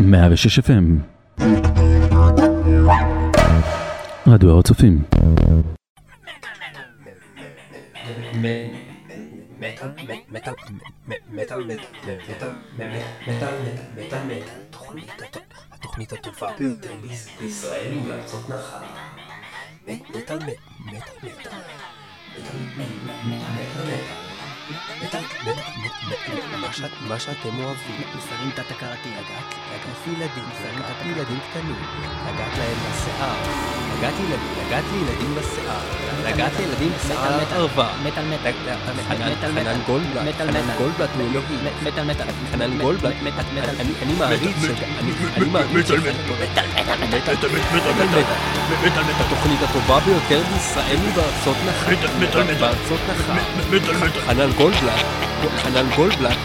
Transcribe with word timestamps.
106 0.00 0.58
FM 0.58 0.84
רדיו 4.26 4.50
הר 4.50 4.58
הצופים 4.58 5.02
התוכנית 15.72 16.12
הטובה 16.12 16.48
בישראל 17.40 17.98
ובארצות 17.98 18.48
נחל. 18.48 18.84
מטאל 19.86 20.08
מטאל 20.14 20.38
מטאל 20.86 21.18
מטאל 21.22 22.62
מטאל 23.26 24.27
מה 27.08 27.18
שאתם 27.18 27.58
אוהבים, 27.58 27.76
מסרים 28.16 28.50
תת-הכרתי, 28.54 29.08
לגעת 29.08 29.54
ילדים, 30.06 30.44
לגעת 30.76 31.06
ילדים 31.06 31.38
קטנים, 31.50 31.76
לגעת 32.26 32.58
להם 32.58 32.76
בשיער, 32.90 33.34
לגעת 33.98 34.14
ילדים, 34.20 34.38
לגעת 34.66 34.84
לילדים 34.92 35.34
בשיער, 35.34 35.80
לגעת 36.24 36.52
לילדים 36.58 36.92
בשיער 36.98 37.18
על 37.32 37.52
הערווה, 37.52 37.90
מטאל 38.04 38.24
מטאל, 38.24 38.52
מטאל 39.08 39.32
מטאל, 39.32 39.52
חנן 39.52 39.80
גולדבלט, 39.86 40.22
מטאל 40.28 40.46
חנן 40.52 40.64
מטאל, 40.64 40.76
גולדבלט 40.78 41.10
הוא 41.14 41.22
אלוהי, 41.30 41.46
מטאל 41.82 42.04
מטאל, 42.04 42.26
חנן 42.52 42.78
גולדבלט, 42.78 43.14
מטאל 43.22 43.44
מטאל, 43.62 43.74
אני- 43.80 44.14
מעריץ, 44.18 44.56
אני 45.36 45.50
מעריץ, 45.50 45.86
ש- 45.88 45.90
מטאל 45.90 46.12
מטאל, 49.04 49.24
התוכנית 49.26 49.62
הטובה 49.62 50.00
ביותר 50.00 50.42
בישראל 50.52 50.96
ובארצות 51.08 51.56
נחל, 51.66 51.94
בארצות 52.60 53.00
נחל, 53.08 53.32
חנן 54.26 54.50
גולדבלט, 54.58 55.04
חנן 55.56 55.86
גולדבלט, 55.96 56.36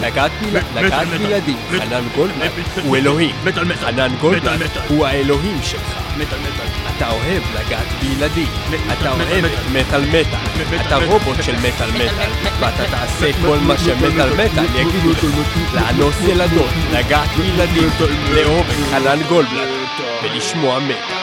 לגעת 0.00 0.30
ילדים, 1.20 1.56
חנן 1.78 2.04
גולדבלט. 2.14 2.52
הוא 2.82 2.96
אלוהים, 2.96 3.34
חנן 3.80 4.16
גולדבלט 4.20 4.70
הוא 4.88 5.06
האלוהים 5.06 5.58
שלך, 5.62 5.98
אתה 6.96 7.10
אוהב 7.10 7.42
לגעת 7.54 7.86
בילדים, 8.00 8.48
אתה 8.92 9.12
אוהב 9.12 9.44
מטאל 9.72 10.00
מטאל, 10.00 10.80
אתה 10.86 10.96
רובוט 10.96 11.42
של 11.42 11.56
מטאל 11.56 11.90
מטאל, 11.90 12.30
ואתה 12.60 12.84
תעשה 12.90 13.30
כל 13.46 13.58
מה 13.58 13.78
שמטאל 13.78 14.32
מטאל 14.32 14.64
יגידו 14.74 15.10
לך, 15.10 15.24
לאנוס 15.74 16.16
ילדות, 16.24 16.70
לגעת 16.92 17.28
בילדים, 17.28 17.88
לאהוב 18.34 18.66
את 18.70 18.90
חנן 18.90 19.22
גולדבלט 19.28 19.68
ולשמוע 20.22 20.78
מטאל. 20.78 21.15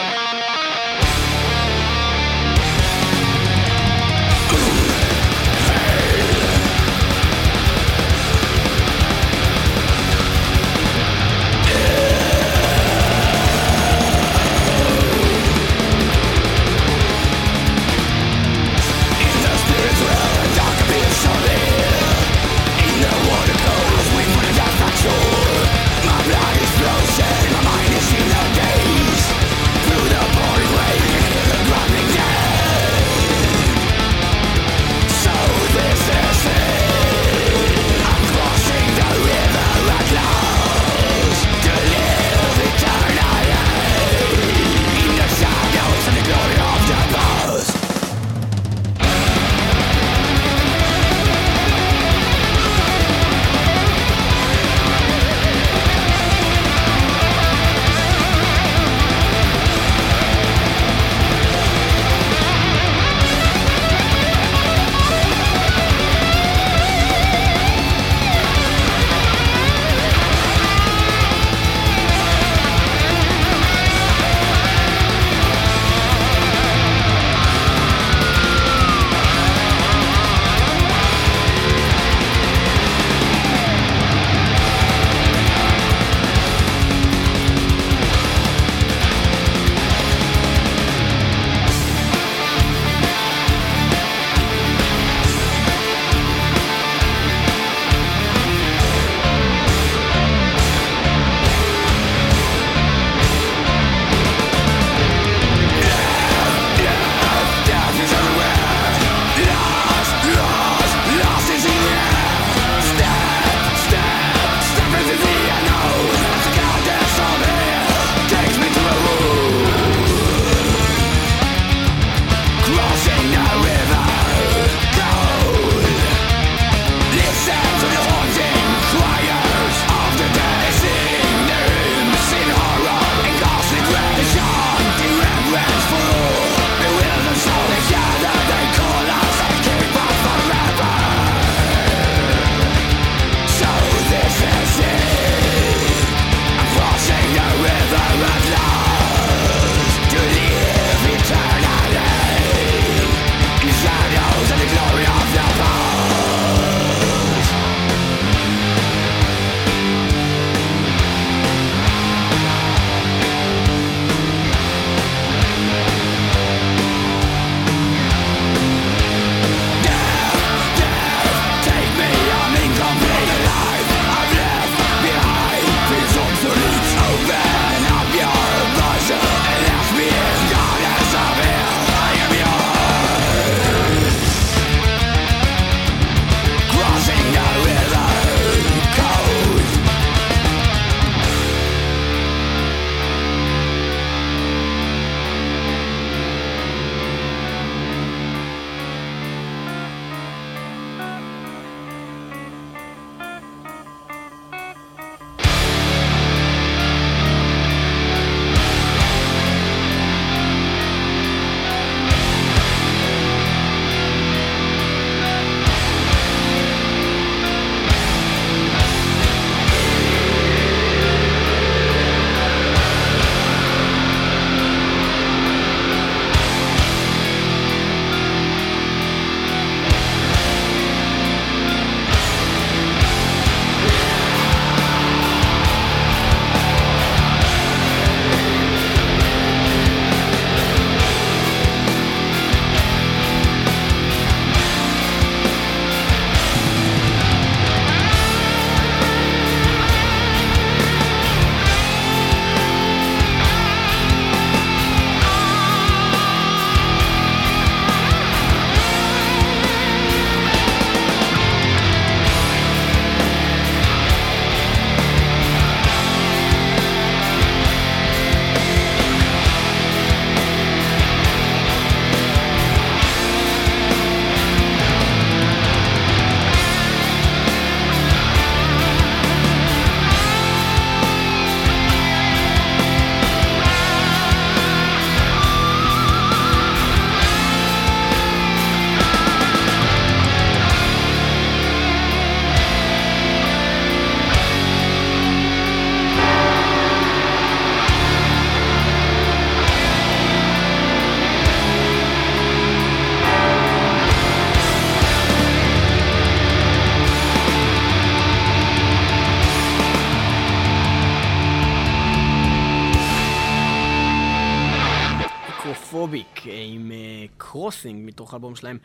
מתוך 318.33 318.44
האלבום 318.44 318.56
שלהם, 318.56 318.77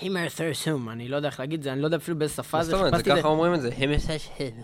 הימר 0.00 0.28
תרסום, 0.36 0.88
אני 0.88 1.08
לא 1.08 1.16
יודע 1.16 1.28
איך 1.28 1.40
להגיד 1.40 1.58
את 1.58 1.62
זה, 1.62 1.72
אני 1.72 1.80
לא 1.80 1.86
יודע 1.86 1.96
אפילו 1.96 2.18
באיזה 2.18 2.34
שפה 2.34 2.62
זה. 2.62 2.70
זאת 2.70 2.80
אומרת? 2.80 2.96
זה 2.96 3.02
ככה 3.02 3.28
אומרים 3.28 3.54
את 3.54 3.60
זה. 3.60 3.70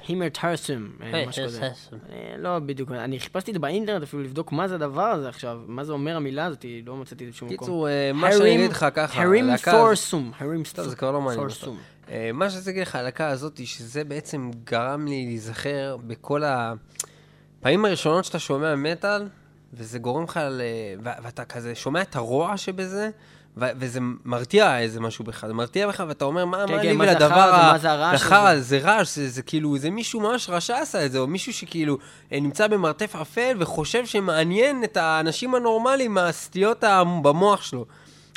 הימר 0.08 0.28
תרסום, 0.28 0.88
משהו 1.28 1.44
כזה. 1.44 1.62
אה, 1.62 2.34
לא 2.38 2.58
בדיוק, 2.58 2.92
אני 2.92 3.20
חיפשתי 3.20 3.50
את 3.50 3.54
זה 3.54 3.60
באינטרנט 3.60 4.02
אפילו 4.02 4.22
לבדוק 4.22 4.52
מה 4.52 4.68
זה 4.68 4.74
הדבר 4.74 5.02
הזה 5.02 5.28
עכשיו, 5.28 5.60
מה 5.66 5.84
זה 5.84 5.92
אומר 5.92 6.16
המילה 6.16 6.44
הזאת, 6.44 6.64
לא 6.86 6.96
מצאתי 6.96 7.24
את 7.24 7.28
זה 7.28 7.32
בשום 7.32 7.48
מקום. 7.48 7.66
קיצור, 7.66 7.88
אה, 7.88 8.10
מה 8.14 8.32
שאני 8.32 8.54
אגיד 8.54 8.70
לך 8.70 8.86
ככה, 8.94 9.22
הרים 9.22 9.56
פורסום, 9.70 10.32
הרים 10.38 10.62
טוב, 10.74 10.88
זה 10.88 10.96
כבר 10.96 11.10
לא 11.10 11.20
מעניין 11.20 11.48
אותך. 11.48 11.68
אה, 12.10 12.30
מה 12.34 12.50
שאני 12.50 12.58
רוצה 12.58 12.70
להגיד 12.70 12.82
לך, 12.82 12.96
הלהקה 12.96 13.28
הזאת, 13.28 13.66
שזה 13.66 14.04
בעצם 14.04 14.50
גרם 14.64 15.06
לי 15.06 15.26
להיזכר 15.26 15.96
בכל 16.06 16.42
הפעמים 16.44 17.84
הראשונות 17.84 18.24
שאתה 18.24 18.38
שומע 18.38 18.74
מטאל, 18.74 19.28
וזה 19.72 19.98
גורם 19.98 20.24
לך 20.24 20.40
ל... 20.50 20.60
ו- 21.04 21.22
ואתה 21.22 21.44
כזה 21.44 21.74
שומע 21.74 22.02
את 22.02 22.16
הרוע 22.16 22.56
שבזה, 22.56 23.10
ו- 23.56 23.70
וזה 23.76 24.00
מרתיע 24.24 24.78
איזה 24.78 25.00
משהו 25.00 25.24
בך, 25.24 25.46
זה 25.46 25.54
מרתיע 25.54 25.88
בך, 25.88 26.04
ואתה 26.08 26.24
אומר, 26.24 26.44
מה, 26.44 26.64
כן, 26.66 26.74
מה 26.74 26.82
כן, 26.82 26.88
לי 26.88 26.96
ולדבר 26.98 27.72
לחרא? 28.12 28.58
זה 28.58 28.78
רעש, 28.78 29.14
זה, 29.16 29.28
זה 29.28 29.42
כאילו, 29.42 29.78
זה 29.78 29.90
מישהו 29.90 30.20
ממש 30.20 30.50
רשע 30.50 30.78
עשה 30.78 31.06
את 31.06 31.12
זה, 31.12 31.18
או 31.18 31.26
מישהו 31.26 31.52
שכאילו 31.52 31.98
אה, 32.32 32.40
נמצא 32.40 32.66
במרתף 32.66 33.16
אפל 33.16 33.56
וחושב 33.58 34.06
שמעניין 34.06 34.84
את 34.84 34.96
האנשים 34.96 35.54
הנורמליים 35.54 36.14
מהסטיות 36.14 36.84
במוח 37.22 37.62
שלו. 37.62 37.86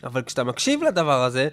אבל 0.03 0.21
כשאתה 0.21 0.43
מקשיב 0.43 0.83
לדבר 0.83 1.23
הזה, 1.23 1.47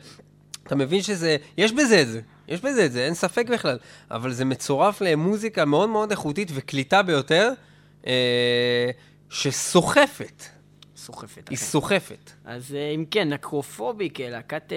אתה 0.66 0.76
מבין 0.76 1.02
שזה, 1.02 1.36
יש 1.58 1.72
בזה 1.72 2.02
את 2.02 2.08
זה, 2.08 2.20
יש 2.48 2.60
בזה 2.60 2.86
את 2.86 2.92
זה, 2.92 3.04
אין 3.04 3.14
ספק 3.14 3.48
בכלל, 3.48 3.78
אבל 4.10 4.32
זה 4.32 4.44
מצורף 4.44 5.00
למוזיקה 5.00 5.64
מאוד 5.64 5.88
מאוד 5.88 6.10
איכותית 6.10 6.50
וקליטה 6.54 7.02
ביותר, 7.02 7.52
אה, 8.06 8.90
שסוחפת, 9.30 10.42
סוחפת. 10.98 11.48
היא 11.48 11.56
אכן. 11.56 11.66
סוחפת. 11.66 12.30
אז 12.44 12.74
אה, 12.74 12.90
אם 12.94 13.04
כן, 13.10 13.32
Necrophobic, 13.32 14.20
אה, 14.20 14.30
להקת 14.30 14.72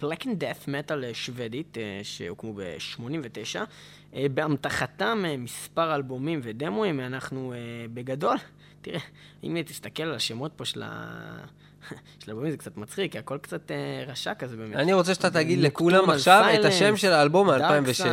black 0.00 0.26
and 0.26 0.38
death 0.38 0.68
metal 0.68 1.12
שוודית, 1.12 1.78
אה, 1.78 2.00
שהוקמו 2.02 2.52
ב-89. 2.52 3.60
באמתחתם 4.34 5.24
מספר 5.38 5.94
אלבומים 5.94 6.40
ודמואים, 6.42 7.00
אנחנו 7.00 7.54
בגדול, 7.94 8.36
תראה, 8.82 9.00
אם 9.44 9.62
תסתכל 9.66 10.02
על 10.02 10.14
השמות 10.14 10.52
פה 10.56 10.64
של 10.64 10.82
ה... 10.82 11.16
של 12.20 12.30
האלבומים 12.30 12.50
זה 12.50 12.56
קצת 12.56 12.76
מצחיק, 12.76 13.12
כי 13.12 13.18
הכל 13.18 13.38
קצת 13.38 13.70
רשע 14.06 14.34
כזה 14.34 14.56
באמת. 14.56 14.76
אני 14.76 14.92
רוצה 14.92 15.14
שאתה 15.14 15.30
תגיד 15.30 15.58
לכולם 15.58 16.10
עכשיו 16.10 16.44
את 16.60 16.64
השם 16.64 16.96
של 16.96 17.12
האלבום 17.12 17.50
מ-2006. 17.50 18.06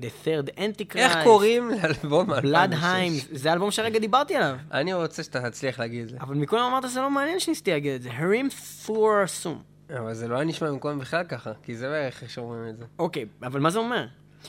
The 0.00 0.26
Third 0.26 0.58
Antichrist, 0.58 0.96
איך 0.96 1.18
קוראים 1.24 1.70
לאלבום 1.70 2.26
בלאד 2.26 2.74
מ-2006? 2.74 2.84
היימס, 2.86 3.28
זה 3.32 3.50
האלבום 3.50 3.70
שהרגע 3.70 3.98
דיברתי 3.98 4.36
עליו. 4.36 4.56
אני 4.72 4.94
רוצה 4.94 5.22
שאתה 5.22 5.50
תצליח 5.50 5.78
להגיד 5.78 6.02
את 6.02 6.08
זה. 6.08 6.16
אבל 6.20 6.34
מקודם 6.34 6.62
אמרת 6.62 6.88
שזה 6.88 7.00
לא 7.00 7.10
מעניין 7.10 7.40
שניסיתי 7.40 7.70
להגיד 7.70 7.92
את 7.92 8.02
זה. 8.02 8.10
הרים 8.12 8.48
ת'ורסום. 8.86 9.62
אבל 9.90 10.14
זה 10.14 10.28
לא 10.28 10.34
היה 10.34 10.44
נשמע 10.44 10.70
במקום 10.70 10.98
בכלל 10.98 11.24
ככה, 11.24 11.52
כי 11.62 11.76
זה 11.76 11.88
בערך 11.88 12.22
איך 12.22 12.30
שאומרים 12.30 12.68
את 12.68 12.76
זה. 12.76 12.84
אוקיי, 12.98 13.26
אבל 13.42 13.60
מה 13.60 13.70
זה 13.70 13.78
אומר? 13.78 14.06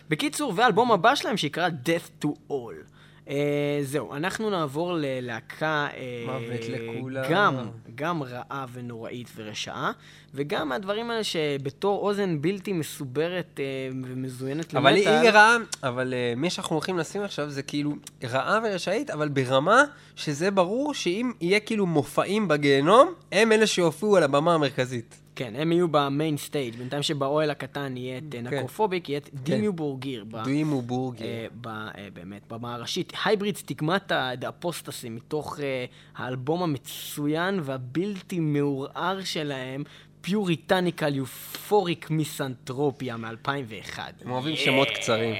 בקיצור, 0.10 0.54
והאלבום 0.56 0.92
הבא 0.92 1.16
שלהם 1.16 1.38
שיקרא 1.38 1.70
Death 1.86 2.26
to 2.26 2.30
All. 2.52 2.97
Uh, 3.28 3.30
זהו, 3.84 4.16
אנחנו 4.16 4.50
נעבור 4.50 4.94
ללהקה 4.94 5.88
uh, 5.92 5.96
מוות 6.26 6.62
לכולם. 6.70 7.24
גם, 7.30 7.56
גם 7.96 8.24
רעה 8.24 8.66
ונוראית 8.74 9.28
ורשעה, 9.36 9.92
וגם 10.34 10.70
מהדברים 10.70 11.12
האלה 11.12 11.24
שבתור 11.24 12.08
אוזן 12.08 12.42
בלתי 12.42 12.74
מסוברת 12.74 13.60
uh, 13.60 13.96
ומזוינת 14.06 14.76
אבל 14.76 14.96
היא 14.96 15.10
רעה, 15.10 15.58
אבל 15.84 16.14
אה, 16.14 16.34
מי 16.38 16.50
שאנחנו 16.50 16.76
הולכים 16.76 16.98
לשים 16.98 17.22
עכשיו 17.22 17.50
זה 17.50 17.64
כאילו 17.64 17.94
רעה 18.24 18.60
ורשעית, 18.64 19.10
אבל 19.10 19.30
ברמה 19.30 19.84
שזה 20.16 20.52
ברור 20.52 20.94
שאם 20.94 21.32
יהיה 21.42 21.60
כאילו 21.60 21.86
מופעים 21.86 22.48
בגיהנום, 22.48 23.14
הם 23.32 23.52
אלה 23.52 23.68
שיופיעו 23.68 24.18
על 24.18 24.24
הבמה 24.24 24.54
המרכזית. 24.54 25.27
כן, 25.38 25.54
הם 25.58 25.72
יהיו 25.72 25.88
ב 25.88 25.98
main 25.98 26.38
stage, 26.38 26.76
בינתיים 26.76 27.04
שבאוהל 27.04 27.50
הקטן 27.50 27.98
יהיה 27.98 28.18
את 28.18 28.36
אה, 28.36 28.42
Necrophobic, 28.42 29.10
יהיה 29.10 29.18
את 29.18 29.30
Dimmu 29.34 29.74
Borgir. 29.74 30.26
ב- 30.32 30.44
Dimmu 30.44 30.82
Borgir. 30.82 31.26
אה, 31.26 31.46
ב- 31.62 31.68
אה, 31.68 32.08
באמת, 32.14 32.42
במה 32.50 32.74
הראשית. 32.76 33.14
Hybrid 33.26 33.58
Stigmata 33.58 34.32
The 34.38 34.50
Apostasy, 34.50 35.10
מתוך 35.10 35.60
אה, 35.60 35.86
האלבום 36.16 36.64
המצוין 36.64 37.60
והבלתי 37.64 38.40
מעורער 38.40 39.22
שלהם, 39.24 39.84
Puritanical 40.22 41.16
Euphoric 41.16 42.10
Misanthropia 42.10 43.18
מ-2001. 43.18 44.00
הם 44.26 44.32
אוהבים 44.32 44.56
שמות 44.56 44.88
קצרים. 44.90 45.36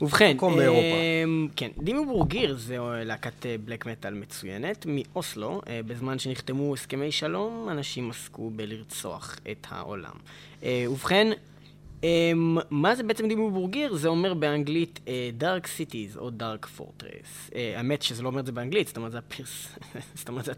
ובכן, 0.00 0.36
באירופה. 0.36 0.96
כן, 1.56 1.70
Dimmu 1.78 2.06
Borgir 2.06 2.56
זה 2.56 2.76
להקת 3.04 3.46
black 3.64 3.86
metal 3.86 4.14
מצוינת 4.14 4.86
מאוסלו. 4.88 5.60
אה, 5.68 5.80
בזמן 5.86 6.18
שנחתמו 6.18 6.74
הסכמי 6.74 7.12
שלום, 7.12 7.68
אנשים 7.70 8.10
עסקו 8.10 8.50
בלרצוח 8.50 9.38
את 9.50 9.66
העולם. 9.70 10.14
אה, 10.62 10.84
ובכן, 10.90 11.32
אה, 12.04 12.32
מה 12.70 12.94
זה 12.94 13.02
בעצם 13.02 13.28
Dimmu 13.28 13.50
Borgir? 13.50 13.94
זה 13.94 14.08
אומר 14.08 14.34
באנגלית 14.34 15.00
dark 15.36 15.66
cities 15.66 16.16
או 16.16 16.30
dark 16.30 16.66
fortress. 16.66 17.50
האמת 17.76 18.02
שזה 18.02 18.22
לא 18.22 18.28
אומר 18.28 18.40
את 18.40 18.46
זה 18.46 18.52
באנגלית, 18.52 18.88
זאת 18.88 18.96
אומרת 18.96 19.12
זה 19.12 19.18
הפירס... 19.18 19.78
זאת 20.18 20.28
אומרת 20.28 20.44
זה. 20.44 20.52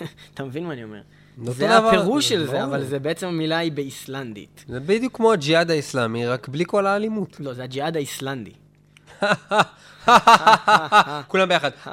אתה 0.34 0.44
מבין 0.44 0.66
מה 0.66 0.72
אני 0.72 0.84
אומר? 0.84 1.00
זה 1.44 1.78
הפירוש 1.78 2.28
של 2.28 2.46
זה. 2.46 2.64
אבל 2.64 2.84
זה 2.84 2.98
בעצם 2.98 3.26
המילה 3.26 3.58
היא 3.58 3.72
באיסלנדית. 3.72 4.64
זה 4.68 4.80
בדיוק 4.80 5.16
כמו 5.16 5.32
הג'יהאד 5.32 5.70
האיסלאמי, 5.70 6.26
רק 6.26 6.48
בלי 6.48 6.64
כל 6.66 6.86
האלימות. 6.86 7.36
לא, 7.40 7.52
זה 7.54 7.62
הג'יהאד 7.62 7.96
האיסלנדי. 7.96 8.50
כולם 11.28 11.48
ביחד. 11.48 11.70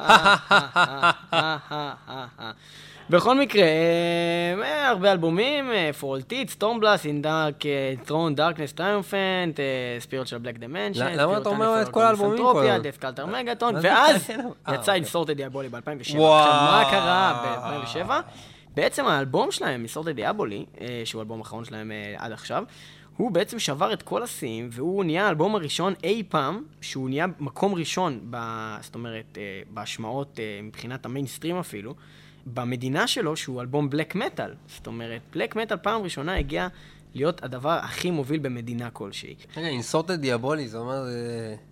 בכל 3.09 3.39
מקרה, 3.39 3.63
אה, 3.63 4.89
הרבה 4.89 5.11
אלבומים, 5.11 5.71
For 6.00 6.14
all 6.14 6.29
tid, 6.29 6.50
Stormblåst, 6.50 7.05
Enthrone 7.05 8.36
Darkness 8.36 8.74
Triumphant, 8.74 9.60
Spiritual 10.00 10.38
Black 10.38 10.57
Dimensions, 10.57 11.13
למה 11.15 11.37
אתה 11.37 11.49
אומר 11.49 11.81
את 11.81 11.89
כל 11.89 12.01
האלבומים 12.01 12.43
כל 12.43 12.59
הזמן? 12.59 12.81
Death 12.81 12.98
Cult 12.98 13.25
Armageddon, 13.25 13.75
ואז? 13.81 14.29
אה, 14.29 14.35
יצא 14.73 14.79
אוקיי. 14.79 14.93
In 14.93 15.06
Sorte 15.06 15.38
Diaboli 15.38 15.69
ב-2007. 15.69 15.99
עכשיו. 15.99 16.17
מה 16.17 16.87
קרה 16.91 17.43
ב-2007? 17.43 18.11
בעצם 18.75 19.05
האלבום 19.05 19.51
שלהם, 19.51 19.86
Diaboli, 20.15 20.65
אה, 20.82 21.01
שהוא 21.05 21.20
האלבום 21.20 21.39
האחרון 21.39 21.65
שלהם 21.65 21.91
אה, 21.91 22.15
עד 22.17 22.32
עכשיו, 22.32 22.63
הוא 23.17 23.32
בעצם 23.32 23.60
שבר 23.60 23.94
את 23.94 24.01
כל 24.01 24.24
השיאים, 24.24 24.70
והוא 24.72 25.03
נהיה 25.03 25.25
האלבום 25.25 25.55
הראשון 25.55 25.94
אי 26.03 26.24
פעם, 26.29 26.63
שהוא 26.82 27.10
נהיה 27.10 27.25
מקום 27.39 27.76
ראשון, 27.76 28.19
ב, 28.30 28.38
זאת 28.82 28.95
אומרת, 28.95 29.38
אה, 29.38 29.43
בהשמעות 29.69 30.39
מבחינת 30.63 31.06
המיינסטרים 31.06 31.58
אפילו, 31.58 31.95
במדינה 32.54 33.08
שלו, 33.08 33.36
שהוא 33.36 33.62
אלבום 33.62 33.89
black 33.89 34.15
metal. 34.15 34.54
זאת 34.67 34.88
אומרת, 34.88 35.21
black 35.34 35.56
metal 35.56 35.78
פעם 35.78 36.02
ראשונה 36.02 36.36
הגיע 36.38 36.67
להיות 37.15 37.43
הדבר 37.43 37.69
הכי 37.82 38.12
מוביל 38.12 38.39
במדינה 38.39 38.89
כלשהי. 38.89 39.36
רגע, 39.58 39.67
In 39.67 39.81
Sorte 39.81 40.13
Diaboli, 40.21 40.67
זה 40.67 40.78
אומר, 40.78 41.04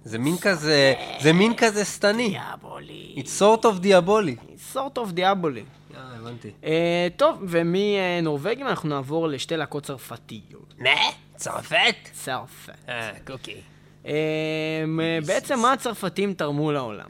זה- 0.04 0.18
מין 0.20 0.38
כזה, 0.38 0.94
זה 1.22 1.34
מין 1.34 1.54
כזה 1.58 1.86
שטני. 1.86 2.30
Diaboli. 2.30 3.16
It's 3.18 3.42
sort 3.42 3.66
of 3.66 3.80
Diaboli. 3.80 4.36
sort 4.58 4.98
of 4.98 5.12
Diaboli. 5.12 5.64
אה, 5.98 6.16
הבנתי. 6.20 6.52
אה, 6.64 7.08
טוב, 7.18 7.44
ומנורבגים 7.48 8.68
אנחנו 8.68 8.90
נעבור 8.90 9.28
לשתי 9.28 9.58
להקות 9.58 9.84
צרפתיות. 9.84 10.74
מה? 10.80 10.90
צרפת? 11.36 11.96
צרפת. 12.14 12.74
אה, 12.90 13.12
אוקיי. 13.30 13.62
אה, 14.06 14.84
בעצם 15.28 15.60
מה 15.60 15.74
הצרפתים 15.74 16.34
תרמו 16.34 16.72
לעולם? 16.72 17.08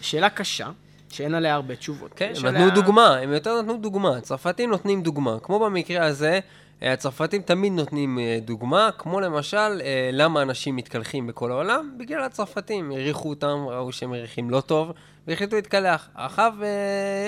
שאלה 0.00 0.30
קשה, 0.30 0.70
שאין 1.10 1.34
עליה 1.34 1.54
הרבה 1.54 1.76
תשובות. 1.76 2.10
כן, 2.16 2.32
הם 2.38 2.46
עליה- 2.46 2.66
נתנו 2.66 2.82
דוגמה, 2.82 3.16
הם 3.16 3.32
יותר 3.32 3.62
נתנו 3.62 3.76
דוגמה. 3.76 4.16
הצרפתים 4.16 4.70
נותנים 4.70 5.02
דוגמה. 5.02 5.36
כמו 5.42 5.58
במקרה 5.58 6.06
הזה, 6.06 6.40
אה, 6.82 6.92
הצרפתים 6.92 7.42
תמיד 7.42 7.72
נותנים 7.72 8.18
דוגמה, 8.44 8.90
כמו 8.98 9.20
למשל, 9.20 9.80
למה 10.12 10.42
אנשים 10.42 10.76
מתקלחים 10.76 11.26
בכל 11.26 11.50
העולם? 11.50 11.94
בגלל 11.98 12.22
הצרפתים. 12.22 12.90
העריכו 12.92 13.28
אותם, 13.30 13.64
ראו 13.68 13.92
שהם 13.92 14.10
מריחים 14.10 14.50
לא 14.50 14.60
טוב, 14.60 14.92
והחליטו 15.26 15.56
להתקלח. 15.56 16.08
עכשיו, 16.14 16.54
אה, 16.62 16.68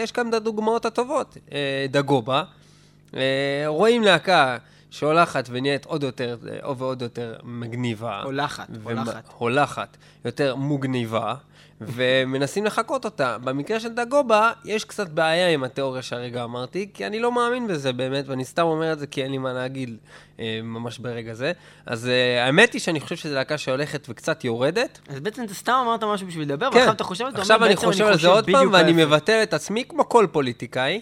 יש 0.02 0.12
גם 0.12 0.28
את 0.28 0.34
הדוגמאות 0.34 0.84
הטובות. 0.86 1.36
אה, 1.52 1.86
דגובה, 1.90 2.42
אה, 3.16 3.20
רואים 3.66 4.02
להקה 4.02 4.56
שהולכת 4.90 5.44
ונהיית 5.50 5.84
עוד 5.84 6.02
יותר, 6.02 6.38
אה, 6.50 6.56
עוד 6.62 6.82
ועוד 6.82 7.02
יותר 7.02 7.34
מגניבה. 7.44 8.22
הולכת, 8.22 8.64
ומ- 8.70 8.98
הולכת. 8.98 9.22
הולכת, 9.38 9.88
יותר 10.24 10.54
מוגניבה, 10.56 11.34
ומנסים 11.80 12.64
לחקות 12.64 13.04
אותה. 13.04 13.38
במקרה 13.38 13.80
של 13.80 13.88
דגובה, 13.88 14.52
יש 14.64 14.84
קצת 14.84 15.08
בעיה 15.08 15.48
עם 15.48 15.64
התיאוריה 15.64 16.02
שהרגע 16.02 16.44
אמרתי, 16.44 16.88
כי 16.94 17.06
אני 17.06 17.20
לא 17.20 17.32
מאמין 17.32 17.68
בזה 17.68 17.92
באמת, 17.92 18.28
ואני 18.28 18.44
סתם 18.44 18.62
אומר 18.62 18.92
את 18.92 18.98
זה 18.98 19.06
כי 19.06 19.22
אין 19.22 19.30
לי 19.30 19.38
מה 19.38 19.52
להגיד 19.52 19.96
אה, 20.40 20.60
ממש 20.62 20.98
ברגע 20.98 21.34
זה. 21.34 21.52
אז 21.86 22.08
אה, 22.08 22.44
האמת 22.44 22.72
היא 22.72 22.80
שאני 22.80 23.00
חושב 23.00 23.16
שזו 23.16 23.34
להקה 23.34 23.58
שהולכת 23.58 24.06
וקצת 24.08 24.44
יורדת. 24.44 24.98
אז 25.08 25.20
בעצם 25.20 25.44
אתה 25.44 25.54
סתם 25.54 25.72
אמרת 25.82 26.04
משהו 26.04 26.26
בשביל 26.26 26.44
לדבר, 26.44 26.70
כן, 26.70 26.76
ועכשיו 26.76 26.92
אתה 26.92 27.04
חושב, 27.04 27.24
אתה 27.24 27.42
אומר, 27.54 27.66
אני 27.66 27.74
בעצם 27.74 27.86
חושב 27.86 28.04
על 28.04 28.18
זה 28.18 28.28
עוד 28.28 28.50
פעם, 28.50 28.68
ואני. 28.72 28.92
מבטל 29.04 29.42
את 29.42 29.54
עצמי 29.54 29.84
כמו 29.88 30.08
כל 30.08 30.26
פוליטיקאי. 30.32 31.00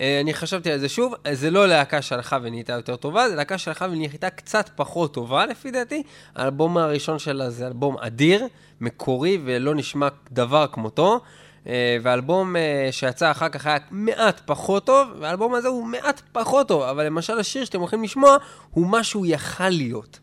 אה, 0.00 0.20
אני 0.20 0.34
חשבתי 0.34 0.72
על 0.72 0.78
זה 0.78 0.88
שוב, 0.88 1.14
אה, 1.26 1.34
זה 1.34 1.50
לא 1.50 1.68
להקה 1.68 2.02
שהלכה 2.02 2.38
ונהייתה 2.42 2.72
יותר 2.72 2.96
טובה, 2.96 3.28
זה 3.28 3.36
להקה 3.36 3.58
שהלכה 3.58 3.84
ונהייתה 3.84 4.30
קצת 4.30 4.70
פחות 4.76 5.14
טובה 5.14 5.46
לפי 5.46 5.70
דעתי. 5.70 6.02
האלבום 6.34 6.78
הראשון 6.78 7.18
שלה 7.18 7.50
זה 7.50 7.66
אלבום 7.66 7.98
אדיר, 7.98 8.46
מקורי 8.80 9.38
ולא 9.44 9.74
נשמע 9.74 10.08
דבר 10.32 10.66
כמותו. 10.72 11.20
אה, 11.66 11.96
והאלבום 12.02 12.56
אה, 12.56 12.88
שיצא 12.90 13.30
אחר 13.30 13.48
כך 13.48 13.66
היה 13.66 13.76
מעט 13.90 14.40
פחות 14.44 14.86
טוב, 14.86 15.08
והאלבום 15.20 15.54
הזה 15.54 15.68
הוא 15.68 15.86
מעט 15.86 16.22
פחות 16.32 16.68
טוב, 16.68 16.82
אבל 16.82 17.06
למשל 17.06 17.38
השיר 17.38 17.64
שאתם 17.64 17.80
הולכים 17.80 18.02
לשמוע 18.02 18.36
הוא 18.70 18.86
מה 18.86 19.04
שהוא 19.04 19.26
יכל 19.26 19.68
להיות. 19.68 20.18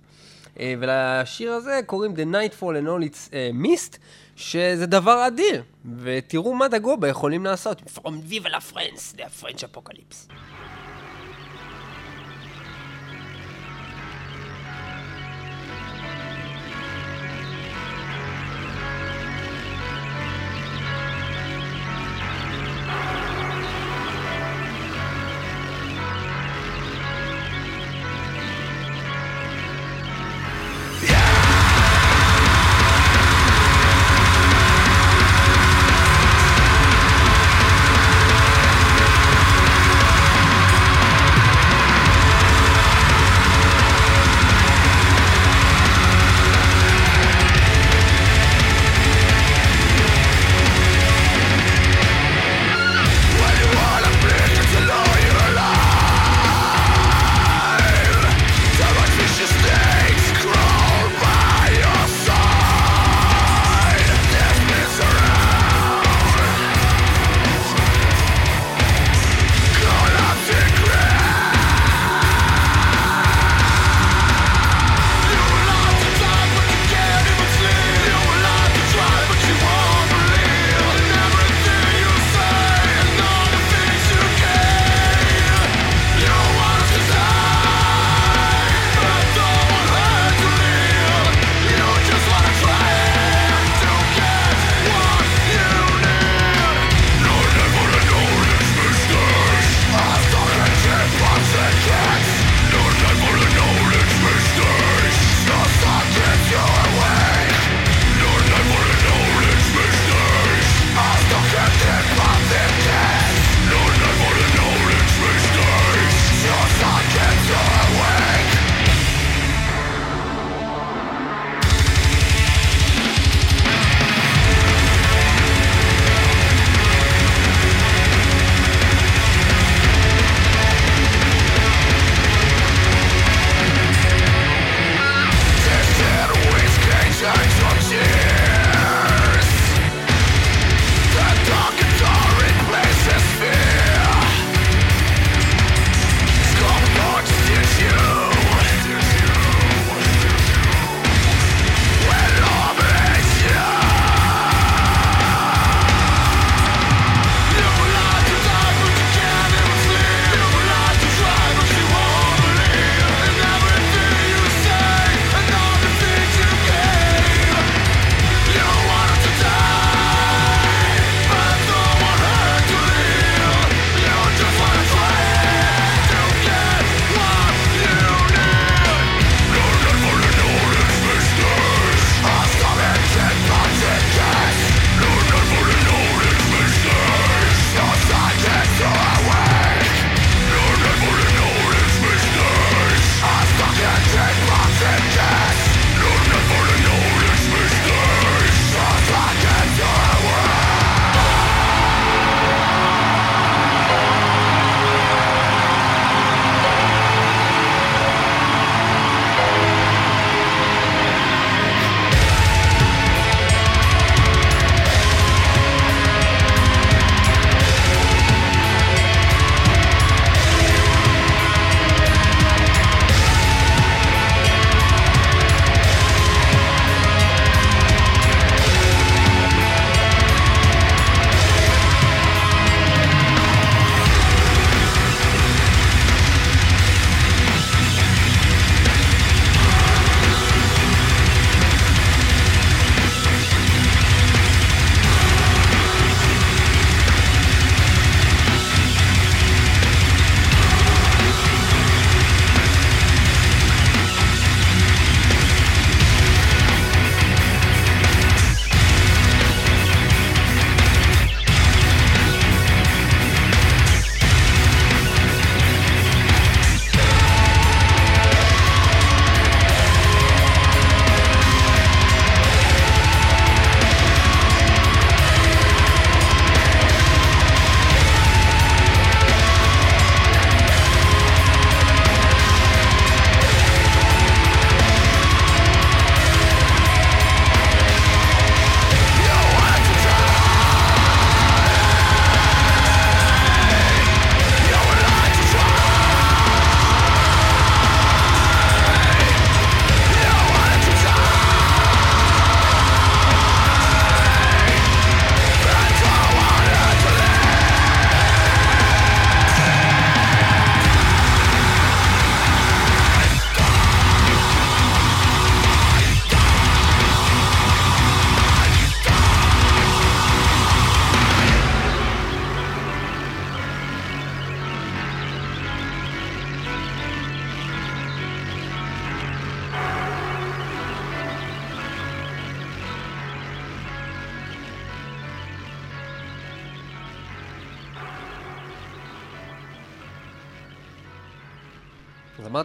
ולשיר 0.79 1.51
הזה 1.51 1.79
קוראים 1.85 2.13
The 2.13 2.33
Nightfall 2.35 2.61
and 2.61 2.87
All 2.87 3.11
It's 3.11 3.31
Mist, 3.63 3.97
שזה 4.39 4.85
דבר 4.85 5.27
אדיר. 5.27 5.63
ותראו 5.99 6.53
מה 6.53 6.67
דגובה 6.67 7.07
יכולים 7.07 7.45
לעשות. 7.45 7.81
From 7.81 8.31
Viva 8.31 8.49
la 8.49 8.73
France, 8.73 9.19
the 9.19 9.43
French 9.43 9.63
Apocalypse. 9.63 10.33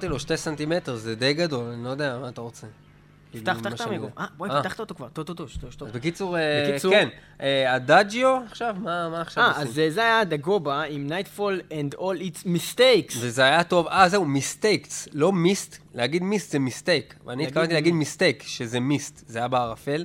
אמרתי 0.04 0.12
לו, 0.12 0.20
שתי 0.20 0.36
סנטימטר, 0.36 0.96
זה 0.96 1.14
די 1.14 1.34
גדול, 1.34 1.64
אני 1.72 1.84
לא 1.84 1.88
יודע, 1.88 2.18
מה 2.20 2.28
אתה 2.28 2.40
רוצה? 2.40 2.66
פתח, 2.66 3.52
כאילו, 3.52 3.60
פתח 3.60 3.68
מה 3.68 3.74
את 3.74 3.80
המיקרופון. 3.80 4.10
אה, 4.18 4.26
בואי, 4.36 4.50
אה. 4.50 4.60
פתחת 4.62 4.80
אותו 4.80 4.94
כבר. 4.94 5.08
טוב, 5.08 5.26
טוב, 5.26 5.36
טוב. 5.78 5.88
אז 5.88 5.94
בקיצור, 5.94 6.38
אה, 6.38 6.68
בקיצור- 6.70 6.92
כן, 6.92 7.08
אה, 7.40 7.74
הדאג'יו 7.74 8.38
עכשיו, 8.50 8.76
מה 8.80 9.20
עכשיו 9.20 9.44
אה, 9.44 9.48
עושים? 9.50 9.62
אז 9.68 9.78
אה, 9.78 9.90
זה 9.90 10.00
היה 10.00 10.24
דגובה 10.24 10.82
עם 10.82 11.08
Nightfall 11.12 11.72
and 11.72 11.98
all 11.98 12.20
its 12.20 12.46
mistakes. 12.46 13.14
וזה 13.20 13.42
היה 13.44 13.64
טוב, 13.64 13.86
אה, 13.88 14.08
זהו, 14.08 14.24
מיסטייקס, 14.24 15.08
לא 15.12 15.32
מיסט, 15.32 15.78
להגיד 15.94 16.22
מיסט 16.22 16.50
זה 16.52 16.58
מיסטייק. 16.58 17.14
ואני 17.26 17.46
התכוונתי 17.46 17.74
להגיד 17.74 17.94
מיסטייק, 17.94 18.42
שזה 18.42 18.80
מיסט, 18.80 19.24
זה 19.26 19.38
היה 19.38 19.48
בערפל. 19.48 20.04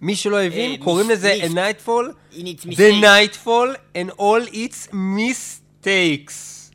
מי 0.00 0.16
שלא 0.16 0.42
הבין, 0.42 0.70
אה, 0.70 0.84
קוראים 0.84 1.10
לזה 1.10 1.34
a 1.42 1.46
nightfall, 1.48 2.34
the 2.34 2.36
mistakes. 2.66 3.02
nightfall 3.02 3.76
and 3.94 4.10
all 4.18 4.52
its 4.52 4.92
mistakes. 4.92 6.65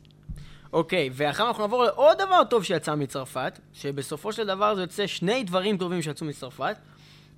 אוקיי, 0.72 1.10
ועכשיו 1.12 1.46
אנחנו 1.48 1.62
נעבור 1.62 1.84
לעוד 1.84 2.18
דבר 2.18 2.44
טוב 2.50 2.64
שיצא 2.64 2.94
מצרפת, 2.94 3.58
שבסופו 3.72 4.32
של 4.32 4.46
דבר 4.46 4.74
זה 4.74 4.80
יוצא 4.80 5.06
שני 5.06 5.44
דברים 5.44 5.78
טובים 5.78 6.02
שיצאו 6.02 6.26
מצרפת. 6.26 6.76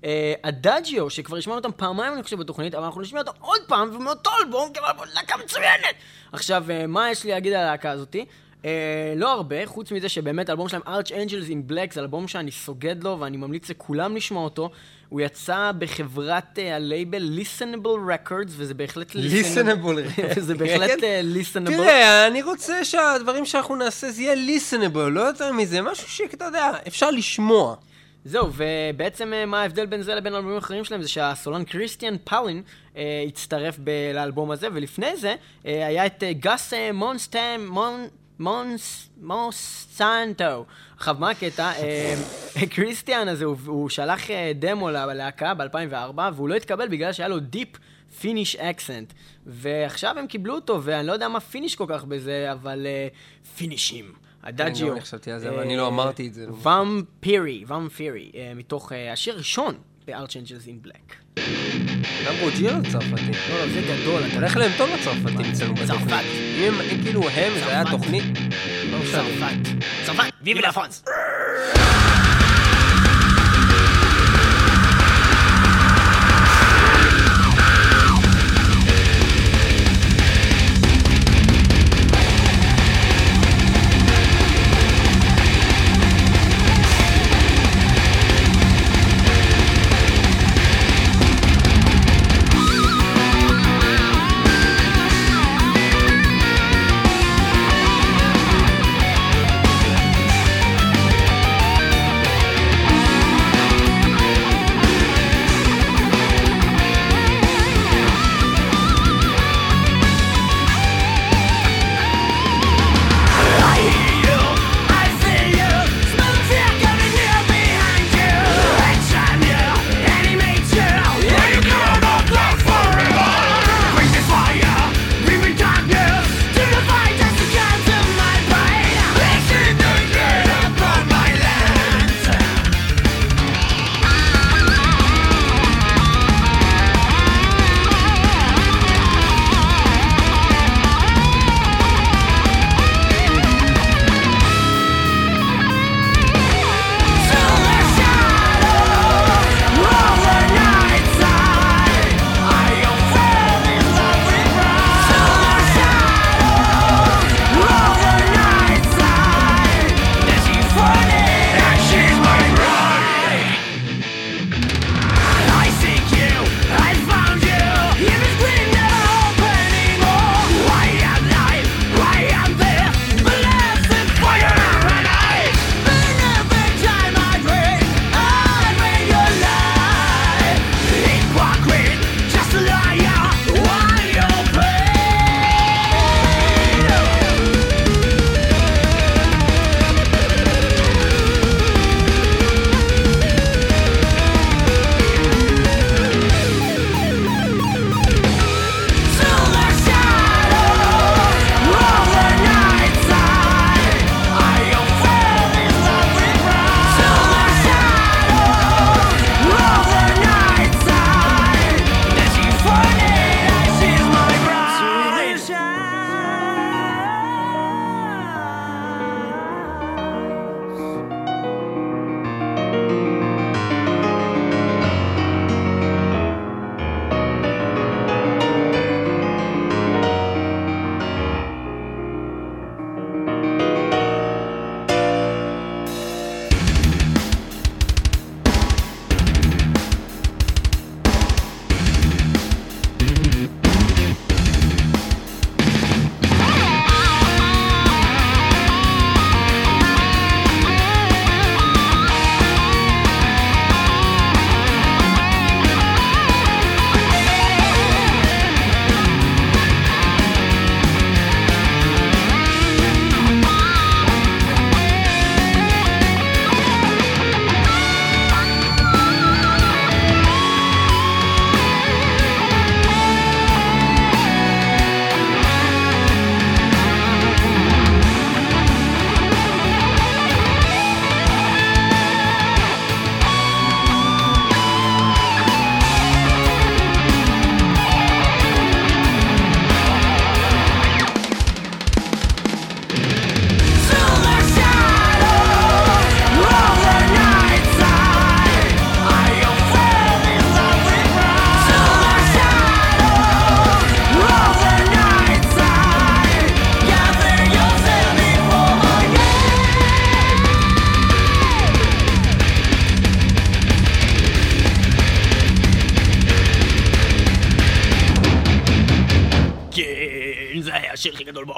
אה, 0.03 0.33
הדאג'יו, 0.43 1.09
שכבר 1.09 1.37
השמענו 1.37 1.57
אותם 1.57 1.71
פעמיים 1.75 2.13
אני 2.13 2.23
חושב 2.23 2.37
בתוכנית, 2.37 2.75
אבל 2.75 2.83
אנחנו 2.83 3.01
נשמע 3.01 3.19
אותם 3.19 3.31
עוד 3.39 3.61
פעם, 3.67 3.95
ומאותו 3.95 4.29
אלבום, 4.43 4.69
אבל 4.95 5.07
להקה 5.13 5.35
מצוינת! 5.43 5.95
עכשיו, 6.31 6.65
אה, 6.71 6.87
מה 6.87 7.11
יש 7.11 7.23
לי 7.23 7.31
להגיד 7.31 7.53
על 7.53 7.59
הלהקה 7.59 7.91
הזאתי? 7.91 8.25
אה, 8.65 9.13
לא 9.15 9.31
הרבה, 9.31 9.65
חוץ 9.65 9.91
מזה 9.91 10.09
שבאמת 10.09 10.49
האלבום 10.49 10.69
שלהם, 10.69 10.81
Arch 10.81 11.09
Angels 11.09 11.49
in 11.49 11.71
Black, 11.71 11.93
זה 11.93 12.01
אלבום 12.01 12.27
שאני 12.27 12.51
סוגד 12.51 13.03
לו, 13.03 13.19
ואני 13.19 13.37
ממליץ 13.37 13.69
לכולם 13.69 14.15
לשמוע 14.15 14.43
אותו. 14.43 14.69
הוא 15.09 15.21
יצא 15.21 15.71
בחברת 15.77 16.59
אה, 16.59 16.75
הלייבל 16.75 17.39
Listenable 17.39 18.27
Records, 18.29 18.49
וזה 18.49 18.73
בהחלט... 18.73 19.11
Listenable. 19.11 20.21
וזה 20.37 20.55
בהחלט 20.55 21.03
אה, 21.03 21.21
Listenable. 21.35 21.69
תראה, 21.69 22.27
אני 22.27 22.41
רוצה 22.41 22.85
שהדברים 22.85 23.45
שאנחנו 23.45 23.75
נעשה 23.75 24.11
זה 24.11 24.21
יהיה 24.21 24.57
listenable, 24.57 25.09
לא 25.11 25.21
יותר 25.21 25.51
מזה, 25.51 25.81
משהו 25.81 26.09
שאתה 26.09 26.45
יודע, 26.45 26.71
אפשר 26.87 27.11
לשמוע. 27.11 27.75
זהו, 28.25 28.49
ובעצם 28.55 29.33
אה, 29.33 29.45
מה 29.45 29.61
ההבדל 29.61 29.85
בין 29.85 30.01
זה 30.01 30.15
לבין 30.15 30.35
אלבומים 30.35 30.57
אחרים 30.57 30.83
שלהם 30.83 31.01
זה 31.01 31.07
שהסולן 31.07 31.63
קריסטיאן 31.63 32.15
פאלין 32.23 32.61
אה, 32.97 33.23
הצטרף 33.27 33.75
ב- 33.83 34.11
לאלבום 34.13 34.51
הזה, 34.51 34.67
ולפני 34.73 35.17
זה 35.17 35.35
אה, 35.65 35.87
היה 35.87 36.05
את 36.05 36.23
אה, 36.23 36.33
גס 36.33 36.73
אה, 36.73 36.91
מונסטם, 36.93 37.67
מון... 37.69 38.07
מונס... 38.39 39.09
מונסנטו. 39.21 40.65
עכשיו, 40.97 41.15
מה 41.19 41.29
הקטע? 41.29 41.71
אה, 41.71 42.15
קריסטיאן 42.75 43.27
הזה, 43.27 43.45
הוא, 43.45 43.57
הוא 43.65 43.89
שלח 43.89 44.31
אה, 44.31 44.51
דמו 44.55 44.89
ללהקה 44.89 45.53
ב-2004, 45.53 46.19
והוא 46.35 46.49
לא 46.49 46.55
התקבל 46.55 46.87
בגלל 46.87 47.13
שהיה 47.13 47.29
לו 47.29 47.39
deep 47.39 47.69
פיניש 48.19 48.55
אקסנט. 48.55 49.13
ועכשיו 49.45 50.19
הם 50.19 50.27
קיבלו 50.27 50.55
אותו, 50.55 50.83
ואני 50.83 51.07
לא 51.07 51.13
יודע 51.13 51.27
מה 51.27 51.39
פיניש 51.39 51.75
כל 51.75 51.85
כך 51.89 52.03
בזה, 52.03 52.51
אבל 52.51 52.85
אה, 52.85 53.07
פינישים. 53.57 54.13
הדאג'יו. 54.43 54.93
אני 54.93 55.01
חשבתי 55.01 55.31
על 55.31 55.39
זה, 55.39 55.49
אבל 55.49 55.59
אני 55.59 55.77
לא 55.77 55.87
אמרתי 55.87 56.27
את 56.27 56.33
זה. 56.33 56.47
ומפירי, 56.51 57.63
ומפירי, 57.67 58.31
אה, 58.35 58.51
מתוך 58.55 58.91
אה, 58.91 59.13
השיר 59.13 59.33
הראשון 59.33 59.75
ב-Archangels 60.07 60.67
in 60.67 60.87
Black. 60.87 61.24
גם 62.25 62.33
רוג'ירו 62.41 62.79
צרפתי. 62.91 63.31
לא, 63.49 63.59
לא, 63.59 63.67
זה 63.73 63.81
גדול, 63.81 64.21
אתה 64.27 64.35
הולך 64.35 64.57
להם 64.57 64.71
טוב 64.77 64.89
לצרפתים 64.89 65.51
אצלנו 65.51 65.75
בתוכנית. 65.75 66.09
צרפת. 66.09 66.23
אם 66.57 67.03
כאילו 67.03 67.29
הם, 67.29 67.53
זה 67.53 67.65
היה. 67.65 67.83
תוכנית. 67.91 68.23
לא. 68.91 68.97
צרפת. 69.11 69.85
צרפת, 70.05 70.23
ויבי 70.41 70.61
לה 70.61 70.71
פרנס. 70.71 71.03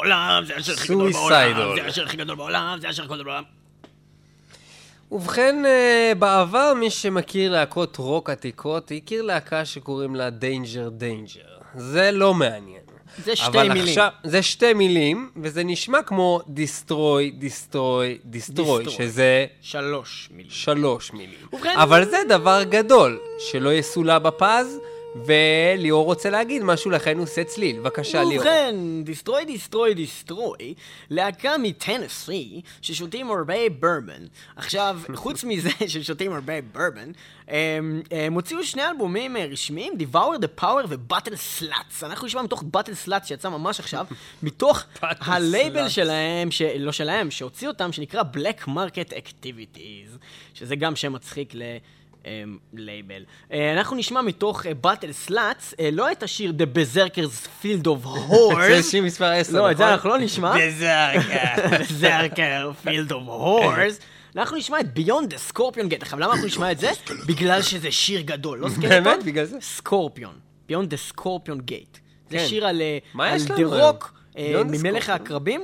בעולם, 0.08 0.44
זה 0.46 0.56
השיר 0.56 0.74
הכי 0.76 0.88
גדול 0.88 1.12
בעולם. 1.12 1.76
זה 1.76 1.88
השיר 1.88 2.06
הכי 2.06 2.18
גדול 2.18 2.36
בעולם, 2.36 2.78
זה 2.82 2.90
השיר 2.90 3.04
הכי 3.06 3.14
גדול 3.14 3.26
בעולם. 3.26 3.44
ובכן, 5.12 5.66
אה, 5.66 6.12
בעבר 6.20 6.74
מי 6.80 6.90
שמכיר 6.90 7.52
להקות 7.52 7.98
רוק 7.98 8.30
עתיקות, 8.30 8.92
הכיר 8.98 9.22
להקה 9.22 9.66
שקוראים 9.66 10.16
לה 10.16 10.30
Danger 10.30 10.90
Danger. 10.90 11.42
זה 11.76 12.12
לא 12.12 12.34
מעניין. 12.34 12.82
זה 13.24 13.36
שתי 13.36 13.58
מילים. 13.70 13.84
עכשיו, 13.88 14.10
זה 14.24 14.42
שתי 14.42 14.74
מילים, 14.74 15.30
וזה 15.42 15.64
נשמע 15.64 16.02
כמו 16.04 16.40
Destroy, 16.48 17.32
Destroy, 17.32 18.18
Destroy. 18.26 18.90
שזה 18.90 19.46
שלוש 19.62 20.30
מילים. 20.32 20.52
שלוש 20.52 21.14
מילים. 21.14 21.40
ובכן- 21.54 21.76
אבל 21.78 22.06
זה 22.06 22.18
דבר 22.30 22.64
גדול, 22.64 23.20
שלא 23.40 23.74
יסולא 23.74 24.20
בפז, 24.20 24.80
וליאור 25.26 26.06
רוצה 26.06 26.30
להגיד 26.30 26.64
משהו, 26.64 26.92
לכן 26.92 27.18
הוא 27.18 27.24
עושה 27.24 27.44
צליל. 27.44 27.80
בבקשה, 27.80 28.24
ליאור. 28.24 28.36
ובכן, 28.36 28.76
דיסטרוי, 29.04 29.46
דיסטרוי, 29.46 29.94
דיסטרוי, 29.94 30.74
להקה 31.10 31.58
מטנסי, 31.58 32.62
ששותים 32.82 33.32
הרבה 33.32 33.70
ברבן. 33.80 34.26
עכשיו, 34.56 35.00
חוץ 35.16 35.44
מזה 35.44 35.70
ששותים 35.88 36.34
הרבה 36.34 36.54
ברבן, 36.62 37.12
הם, 37.48 38.02
הם 38.12 38.34
הוציאו 38.34 38.64
שני 38.64 38.86
אלבומים 38.86 39.38
אה, 39.38 39.46
רשמיים, 39.46 39.94
Devour 39.94 40.40
the 40.42 40.62
Power 40.62 40.86
ו-Battle 40.90 41.60
Sluts. 41.60 42.06
אנחנו 42.06 42.28
נשמע 42.28 42.42
מתוך 42.42 42.64
Battle 42.78 43.08
Sluts 43.08 43.26
שיצא 43.26 43.50
ממש 43.50 43.80
עכשיו, 43.80 44.06
מתוך 44.44 44.84
הלייבל. 45.02 45.90
שלהם, 45.90 46.52
ש... 46.52 46.62
לא 46.62 46.92
שלהם, 46.92 47.32
שהוציא 47.32 47.68
אותם, 47.68 47.92
שנקרא 47.92 48.24
Black 48.34 48.68
Market 48.68 49.14
Activities, 49.14 50.18
שזה 50.54 50.76
גם 50.76 50.96
שם 50.96 51.14
מצחיק 51.14 51.56
ל... 51.56 51.62
אמ, 52.44 52.58
לייבל. 52.74 53.24
אה, 53.54 53.74
אנחנו 53.74 53.96
נשמע 53.96 54.22
מתוך 54.22 54.66
Battle 54.82 55.12
Sluts, 55.12 55.74
לא 55.92 56.12
את 56.12 56.24
השיר 56.24 56.54
The 56.58 56.78
Berserkers 56.78 57.64
Field 57.64 57.86
of 57.86 58.08
זה 58.08 58.20
Horrors. 58.30 58.84
שיר 58.92 59.04
מספר 59.04 59.26
10, 59.26 59.54
לא, 59.58 59.72
את 59.72 59.78
זה 59.78 59.84
נכון? 59.84 59.94
אנחנו 59.94 60.10
לא 60.10 60.18
נשמע. 60.18 60.54
Berserker 61.80 62.86
Field 62.88 63.12
of 63.12 63.28
Horrors. 63.28 64.02
אנחנו 64.36 64.58
נשמע 64.58 64.80
את 64.80 64.86
Beyond 64.98 65.34
the 65.34 65.54
Scorpion 65.54 65.92
Gate. 65.94 66.02
עכשיו, 66.02 66.20
למה 66.20 66.32
אנחנו 66.34 66.48
נשמע 66.48 66.72
את 66.72 66.80
זה? 66.80 66.92
בגלל 67.28 67.62
שזה 67.62 67.92
שיר 67.92 68.22
גדול, 68.22 68.60
לא 68.60 68.70
skeleton? 68.70 68.90
באמת? 68.90 69.24
בגלל 69.24 69.46
זה? 69.46 69.58
scorpion. 69.62 70.34
Beyond 70.72 70.74
the 70.74 71.14
Scorpion 71.16 71.72
Gate. 71.72 71.98
זה 72.30 72.38
כן. 72.38 72.48
שיר 72.48 72.68
על 72.68 72.82
אה, 72.82 72.98
אה, 74.38 74.62
the 74.62 74.78
ממלך. 74.84 75.10
העקרבים. 75.10 75.62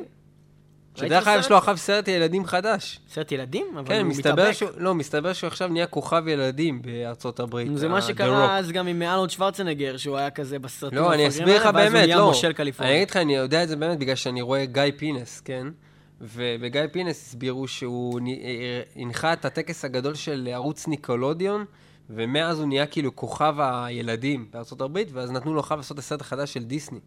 שדרך 0.95 1.27
אגב 1.27 1.39
יש 1.39 1.51
לו 1.51 1.57
עכשיו 1.57 1.77
סרט 1.77 2.07
ילדים 2.07 2.45
חדש. 2.45 2.99
סרט 3.09 3.31
ילדים? 3.31 3.65
אבל 3.77 3.87
כן, 3.87 3.99
הוא 4.01 4.07
מסתבר 4.09 4.33
מתאבק. 4.33 4.51
שהוא, 4.51 4.69
לא, 4.77 4.95
מסתבר 4.95 5.33
שהוא 5.33 5.47
עכשיו 5.47 5.67
נהיה 5.67 5.85
כוכב 5.87 6.27
ילדים 6.27 6.81
בארצות 6.81 7.39
הברית. 7.39 7.77
זה 7.77 7.87
מה 7.87 8.01
שקרה. 8.01 8.57
אז 8.57 8.71
גם 8.71 8.87
עם 8.87 9.01
ארנולד 9.01 9.29
שוורצנגר, 9.29 9.97
שהוא 9.97 10.17
היה 10.17 10.29
כזה 10.29 10.59
בסרטים 10.59 10.97
לא, 10.99 11.13
אני 11.13 11.27
אסביר 11.27 11.55
לך 11.57 11.65
באמת, 11.75 12.09
לא. 12.09 12.33
אני. 12.85 12.95
אגיד 12.95 13.09
לך, 13.09 13.17
אני 13.17 13.35
יודע 13.35 13.63
את 13.63 13.67
זה 13.69 13.75
באמת 13.75 13.99
בגלל 13.99 14.15
שאני 14.15 14.41
רואה 14.41 14.65
גיא 14.65 14.83
פינס, 14.97 15.41
כן? 15.41 15.67
ובגיא 16.21 16.81
פינס 16.91 17.27
הסבירו 17.27 17.67
שהוא 17.67 18.19
נ- 18.19 18.27
אה, 18.27 18.81
הנחה 18.95 19.33
את 19.33 19.45
הטקס 19.45 19.85
הגדול 19.85 20.15
של 20.15 20.49
ערוץ 20.51 20.87
ניקולודיון, 20.87 21.65
ומאז 22.09 22.59
הוא 22.59 22.67
נהיה 22.67 22.85
כאילו 22.85 23.15
כוכב 23.15 23.55
הילדים 23.59 24.47
בארצות 24.53 24.81
הברית, 24.81 25.07
ואז 25.13 25.31
נתנו 25.31 25.53
לו 25.53 25.59
עכשיו 25.59 25.77
לעשות 25.77 25.95
את 25.95 26.03
הסרט 26.03 26.21
החדש 26.21 26.53
של 26.53 26.63
דיסני, 26.63 26.99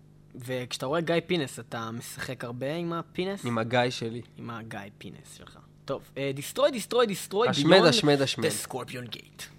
וכשאתה 0.45 0.87
רואה 0.87 1.01
גיא 1.01 1.15
פינס, 1.27 1.59
אתה 1.59 1.91
משחק 1.91 2.45
הרבה 2.45 2.75
עם 2.75 2.93
הפינס? 2.93 3.45
עם 3.45 3.59
הגיא 3.59 3.91
שלי. 3.91 4.23
עם 4.37 4.51
הגיא 4.51 4.79
פינס 4.99 5.35
שלך. 5.37 5.59
טוב, 5.85 6.03
Destroy, 6.35 6.71
Destroy, 6.71 7.07
Destroy, 7.07 7.49
השמד, 7.49 7.85
השמד, 7.85 8.21
השמד. 8.21 8.45
The 8.45 8.69
Scorpion 8.69 9.15
Gate. 9.17 9.56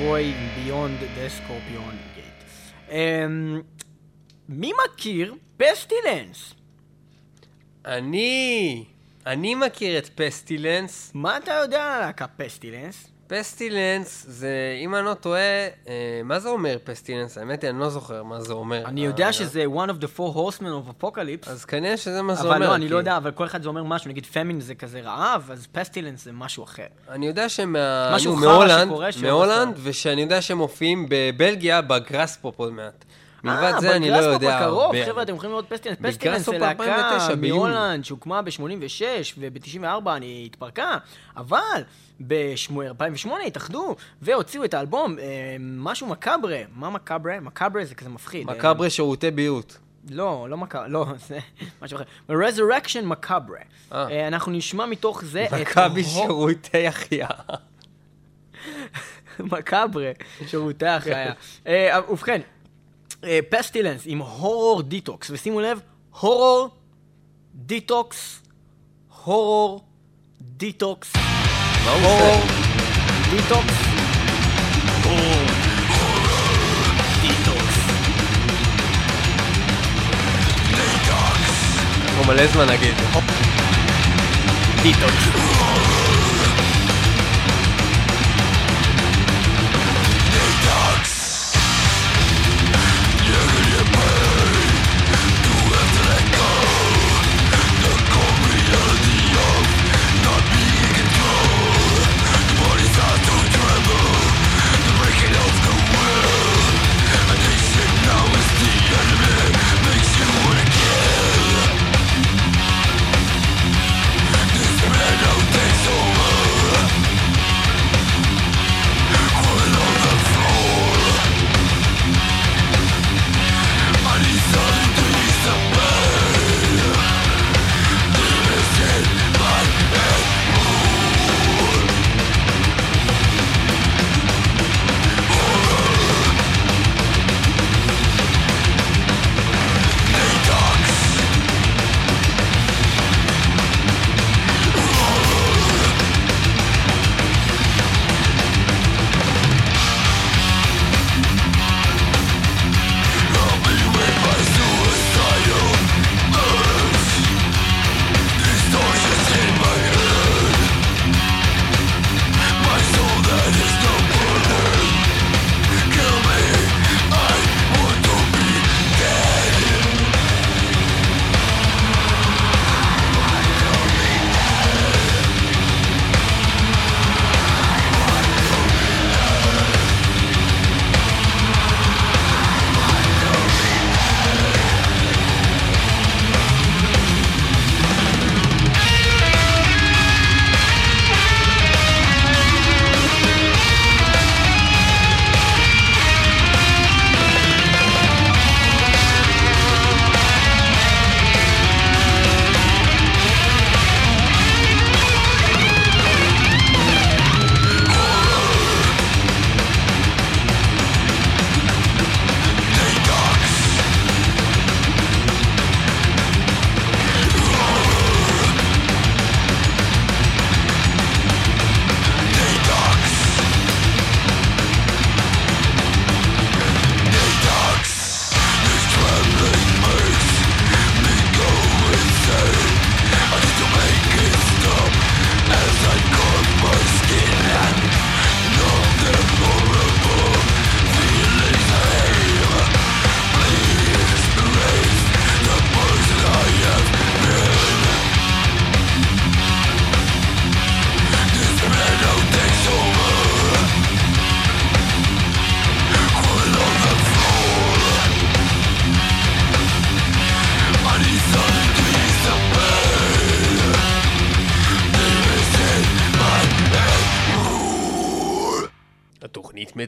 Destroy, 0.00 0.24
destroy 0.24 0.34
beyond 0.56 0.98
the 1.16 1.28
scorpion 1.28 1.96
gate. 2.16 2.42
Um, 2.88 3.62
מי 4.48 4.72
מכיר 4.84 5.34
פסטילנס? 5.56 6.54
אני... 7.84 8.84
אני 9.26 9.54
מכיר 9.54 9.98
את 9.98 10.10
פסטילנס. 10.14 11.10
מה 11.14 11.36
אתה 11.36 11.52
יודע 11.52 11.84
על 11.84 11.92
הלהקה 11.92 12.26
פסטילנס? 12.26 13.10
פסטילנס 13.30 14.24
זה, 14.28 14.50
אם 14.84 14.94
אני 14.94 15.04
לא 15.04 15.14
טועה, 15.14 15.40
אה, 15.88 16.20
מה 16.24 16.40
זה 16.40 16.48
אומר 16.48 16.76
פסטילנס? 16.84 17.38
האמת 17.38 17.62
היא, 17.62 17.70
אני 17.70 17.80
לא 17.80 17.88
זוכר 17.88 18.22
מה 18.22 18.40
זה 18.40 18.52
אומר. 18.52 18.82
אני 18.86 19.00
אה, 19.00 19.06
יודע 19.06 19.32
שזה 19.32 19.64
one 19.64 19.88
of 19.90 20.02
the 20.02 20.18
four 20.18 20.34
horsemen 20.36 20.62
of 20.62 21.02
apocalypse. 21.04 21.50
אז 21.50 21.64
כנראה 21.64 21.96
שזה 21.96 22.22
מה 22.22 22.34
זה 22.34 22.42
אומר. 22.42 22.56
אבל 22.56 22.66
לא, 22.66 22.74
אני 22.74 22.86
כי- 22.86 22.92
לא 22.92 22.98
יודע, 22.98 23.16
אבל 23.16 23.30
כל 23.30 23.46
אחד 23.46 23.62
זה 23.62 23.68
אומר 23.68 23.82
משהו, 23.82 24.10
נגיד 24.10 24.26
פמין 24.26 24.60
זה 24.60 24.74
כזה 24.74 25.00
רעב, 25.00 25.50
אז 25.52 25.66
פסטילנס 25.72 26.24
זה 26.24 26.32
משהו 26.32 26.64
אחר. 26.64 26.86
אני 27.08 27.26
יודע 27.26 27.48
שהם 27.48 27.76
מהולנד, 28.40 28.92
מהולנד. 29.22 29.76
ושאני 29.82 30.22
יודע 30.22 30.42
שהם 30.42 30.58
מופיעים 30.58 31.06
בבלגיה, 31.10 31.82
ב 31.82 31.91
Graspop 31.91 32.58
עוד 32.58 32.72
מעט. 32.72 33.04
מלבד 33.44 33.62
אה, 33.74 33.80
זה 33.80 33.96
אני 33.96 34.10
לא 34.10 34.16
יודע 34.16 34.58
הרבה. 34.58 35.06
חבר'ה, 35.06 35.22
אתם 35.22 35.34
יכולים 35.34 35.50
לראות 35.50 35.66
Pestilence. 35.68 35.98
Pestilence 36.02 36.46
זה 36.46 36.58
להקה 36.58 36.82
2009, 36.84 37.34
ביוני. 37.34 37.58
מהולנד 37.72 38.04
שהוקמה 38.04 38.42
ב-86 38.42 39.02
וב-94 39.38 39.86
אני 40.16 40.42
התפרקה, 40.46 40.96
אבל 41.36 41.82
ב-2008 42.26 43.30
התאחדו 43.46 43.96
והוציאו 44.22 44.64
את 44.64 44.74
האלבום, 44.74 45.18
אה, 45.18 45.56
משהו 45.60 46.06
מקאברה. 46.06 46.58
מה 46.74 46.90
מקאברה? 46.90 47.40
מקאברה 47.40 47.84
זה 47.84 47.94
כזה 47.94 48.08
מפחיד. 48.08 48.48
אה, 48.48 48.54
מקאברה 48.54 48.90
שירותי 48.90 49.30
בריאות. 49.30 49.78
לא, 50.08 50.46
לא 50.50 50.56
מקאברה, 50.56 50.88
לא, 50.88 51.06
זה 51.28 51.38
משהו 51.82 51.96
אחר. 51.96 52.04
Resurrection 52.30 53.04
Macabre. 53.04 53.58
אה. 53.92 54.08
אה, 54.10 54.28
אנחנו 54.28 54.52
נשמע 54.52 54.86
מתוך 54.86 55.24
זה 55.24 55.44
את... 55.44 55.52
מכבי 55.52 56.04
שירותי 56.04 56.86
החייאה. 56.86 57.28
מקאברה, 59.38 60.10
שירותי 60.46 60.86
החייאה. 60.86 61.32
אה, 61.66 61.98
ובכן, 62.10 62.40
Pestilence 63.50 64.02
עם 64.06 64.18
Horror 64.18 64.82
Detox, 64.82 65.30
ושימו 65.30 65.60
לב, 65.60 65.80
Horror 66.20 66.68
Detox, 67.54 68.42
Horror 69.24 69.84
Detox, 70.40 71.12
מה 71.84 71.90
הוא 71.90 72.02
הורור 72.02 72.20
עושה? 72.20 72.40
Detox, 73.30 73.74
Horror 75.04 75.46
Detox. 77.22 77.78
אנחנו 82.08 82.24
מלא 82.26 82.46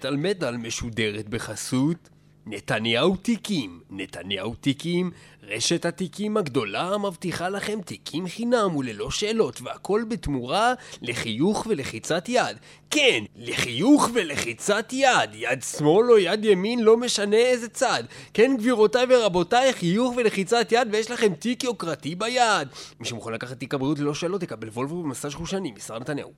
מטאל 0.02 0.16
מטאל 0.16 0.56
משודרת 0.56 1.28
בחסות 1.28 2.08
נתניהו 2.46 3.16
תיקים. 3.16 3.80
נתניהו 3.90 4.54
תיקים, 4.54 5.10
רשת 5.42 5.84
התיקים 5.84 6.36
הגדולה 6.36 6.94
המבטיחה 6.94 7.48
לכם 7.48 7.80
תיקים 7.82 8.26
חינם 8.26 8.76
וללא 8.76 9.10
שאלות, 9.10 9.62
והכל 9.62 10.04
בתמורה 10.08 10.74
לחיוך 11.02 11.66
ולחיצת 11.68 12.28
יד. 12.28 12.56
כן, 12.90 13.24
לחיוך 13.36 14.08
ולחיצת 14.14 14.92
יד. 14.92 15.30
יד 15.34 15.62
שמאל 15.62 16.10
או 16.10 16.18
יד 16.18 16.44
ימין, 16.44 16.80
לא 16.80 16.96
משנה 16.96 17.36
איזה 17.36 17.68
צד. 17.68 18.04
כן, 18.34 18.56
גבירותיי 18.58 19.06
ורבותיי, 19.08 19.72
חיוך 19.72 20.14
ולחיצת 20.16 20.72
יד, 20.72 20.88
ויש 20.92 21.10
לכם 21.10 21.34
תיק 21.34 21.64
יוקרתי 21.64 22.14
ביד. 22.14 22.68
מי 23.00 23.06
שמוכן 23.06 23.32
לקחת 23.32 23.58
תיק 23.58 23.74
הבריאות 23.74 23.98
ללא 23.98 24.14
שאלות, 24.14 24.42
יקבל 24.42 24.68
וולבו 24.68 25.02
במסאז' 25.02 25.34
חושני, 25.34 25.72
משרד 25.72 26.00
נתניהו. 26.00 26.32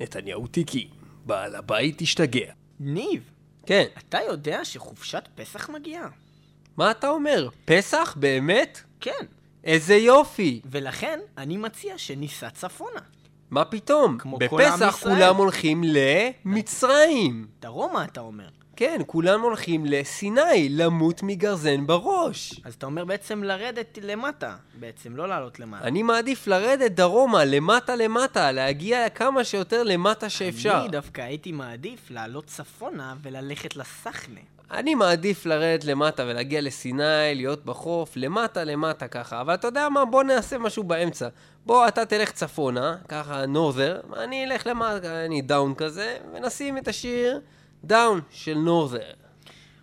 נתניהו 0.00 0.46
תיקים. 0.46 0.88
בעל 1.26 1.54
הבית 1.54 2.00
השתגע. 2.00 2.59
ניב, 2.80 3.30
כן. 3.66 3.84
אתה 3.98 4.18
יודע 4.28 4.64
שחופשת 4.64 5.28
פסח 5.34 5.68
מגיעה? 5.70 6.08
מה 6.76 6.90
אתה 6.90 7.08
אומר? 7.08 7.48
פסח? 7.64 8.14
באמת? 8.20 8.80
כן. 9.00 9.26
איזה 9.64 9.94
יופי! 9.94 10.60
ולכן 10.64 11.20
אני 11.38 11.56
מציע 11.56 11.98
שניסע 11.98 12.50
צפונה. 12.50 13.00
מה 13.50 13.64
פתאום? 13.64 14.18
כמו 14.18 14.38
כל 14.50 14.60
עם 14.62 14.72
בפסח 14.72 14.96
ישראל. 14.98 15.14
כולם 15.14 15.36
הולכים 15.36 15.82
למצרים. 15.84 17.46
דרומה, 17.60 18.04
אתה 18.04 18.20
אומר. 18.20 18.48
כן, 18.80 19.00
כולם 19.06 19.40
הולכים 19.40 19.86
לסיני, 19.86 20.68
למות 20.70 21.22
מגרזן 21.22 21.86
בראש. 21.86 22.60
אז 22.64 22.74
אתה 22.74 22.86
אומר 22.86 23.04
בעצם 23.04 23.44
לרדת 23.44 23.98
למטה, 24.02 24.56
בעצם, 24.74 25.16
לא 25.16 25.28
לעלות 25.28 25.60
למעלה. 25.60 25.84
אני 25.84 26.02
מעדיף 26.02 26.46
לרדת 26.46 26.90
דרומה, 26.90 27.44
למטה 27.44 27.96
למטה, 27.96 28.52
להגיע 28.52 29.08
כמה 29.08 29.44
שיותר 29.44 29.82
למטה 29.82 30.28
שאפשר. 30.28 30.80
אני 30.80 30.88
דווקא 30.88 31.20
הייתי 31.20 31.52
מעדיף 31.52 32.10
לעלות 32.10 32.46
צפונה 32.46 33.14
וללכת 33.22 33.76
לסחנה. 33.76 34.40
אני 34.70 34.94
מעדיף 34.94 35.46
לרדת 35.46 35.84
למטה 35.84 36.22
ולהגיע 36.22 36.60
לסיני, 36.60 37.34
להיות 37.34 37.64
בחוף, 37.64 38.12
למטה 38.16 38.64
למטה 38.64 39.08
ככה. 39.08 39.40
אבל 39.40 39.54
אתה 39.54 39.68
יודע 39.68 39.88
מה? 39.88 40.04
בוא 40.04 40.22
נעשה 40.22 40.58
משהו 40.58 40.82
באמצע. 40.82 41.28
בוא, 41.66 41.88
אתה 41.88 42.06
תלך 42.06 42.32
צפונה, 42.32 42.96
ככה 43.08 43.46
Norther, 43.46 44.00
אני 44.16 44.44
אלך 44.44 44.66
למטה, 44.66 45.24
אני 45.24 45.42
down 45.42 45.74
כזה, 45.74 46.16
ונשים 46.34 46.78
את 46.78 46.88
השיר 46.88 47.40
Down 47.84 48.20
של 48.30 48.54
Norther. 48.54 48.98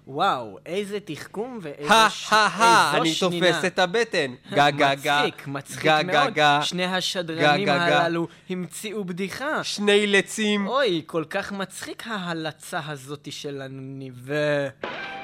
וואו, 0.08 0.58
איזה 0.66 1.00
תחכום 1.00 1.60
ואיזה 1.62 1.93
הא 1.93 2.10
ש... 2.10 2.34
הא 2.34 2.98
אני 2.98 3.14
שנינה. 3.14 3.48
תופס 3.48 3.66
את 3.66 3.80
הבטן. 3.80 4.34
גה 4.52 4.70
גה 4.70 4.95
גה. 4.95 5.22
מצחיק, 5.26 5.48
מצחיק 5.48 5.91
מאוד. 6.06 6.39
שני 6.62 6.86
השדרנים. 6.86 7.70
הללו 7.70 8.28
המציאו 8.50 9.06
בדיחה. 9.06 9.64
שני 9.64 10.08
לצים. 10.08 10.68
אוי, 10.68 11.02
כל 11.06 11.24
כך 11.30 11.52
מצחיק 11.52 12.04
ההלצה 12.08 12.80
הזאתי 12.88 13.32
של 13.32 13.62
הניב... 13.62 14.30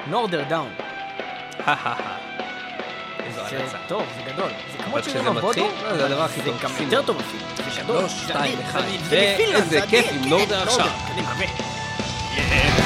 נורדר 0.07 0.43
דאון. 0.49 0.69
הא 1.57 1.71
הא 1.71 1.89
הא. 1.89 2.33
איזו 3.23 3.41
זה. 3.71 3.77
טוב, 3.87 4.03
זה 4.15 4.31
גדול. 4.33 4.49
זה 4.77 4.83
כמו 4.83 4.97
הבודו, 5.29 5.47
מתחיל, 5.47 5.63
אה, 5.63 5.97
זה 5.97 6.05
הדבר 6.05 6.21
הכי 6.23 6.41
טוב. 6.41 6.57
זה 6.57 6.67
גם. 6.67 6.83
יותר 6.83 7.01
טוב 7.01 7.19
אפילו. 7.19 7.43
זה. 7.57 7.71
שלוש, 7.71 8.11
שתיים, 8.11 8.59
אחד. 8.59 8.81
ואיזה 9.09 9.61
זה 9.69 9.79
כיף 9.89 10.05
עם 10.11 10.29
נורדר 10.29 10.63
עכשיו. 10.63 10.87
and 12.53 12.82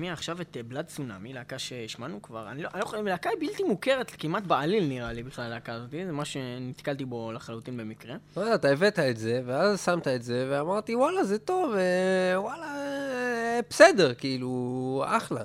נשמיע 0.00 0.12
עכשיו 0.12 0.40
את 0.40 0.56
אה, 0.56 0.62
בלאד 0.62 0.86
צונאמי, 0.86 1.32
להקה 1.32 1.58
שהשמענו 1.58 2.22
כבר. 2.22 2.50
אני 2.50 2.62
לא, 2.62 2.68
אני 2.74 2.82
לא 2.92 3.04
להקה 3.04 3.30
היא 3.30 3.38
בלתי 3.40 3.62
מוכרת 3.62 4.12
כמעט 4.18 4.42
בעליל 4.42 4.86
נראה 4.86 5.12
לי 5.12 5.22
בכלל 5.22 5.44
הלהקה 5.44 5.72
הזאת, 5.72 5.90
זה 5.90 6.12
מה 6.12 6.24
שנתקלתי 6.24 7.04
בו 7.04 7.32
לחלוטין 7.32 7.76
במקרה. 7.76 8.16
לא 8.36 8.42
יודע, 8.42 8.54
אתה 8.54 8.68
הבאת 8.68 8.98
את 8.98 9.16
זה, 9.16 9.42
ואז 9.46 9.84
שמת 9.84 10.08
את 10.08 10.22
זה, 10.22 10.48
ואמרתי, 10.50 10.94
וואלה, 10.94 11.24
זה 11.24 11.38
טוב, 11.38 11.74
אה, 11.74 12.40
וואלה, 12.40 12.66
אה, 12.66 13.60
בסדר, 13.70 14.14
כאילו, 14.14 15.04
אחלה. 15.06 15.44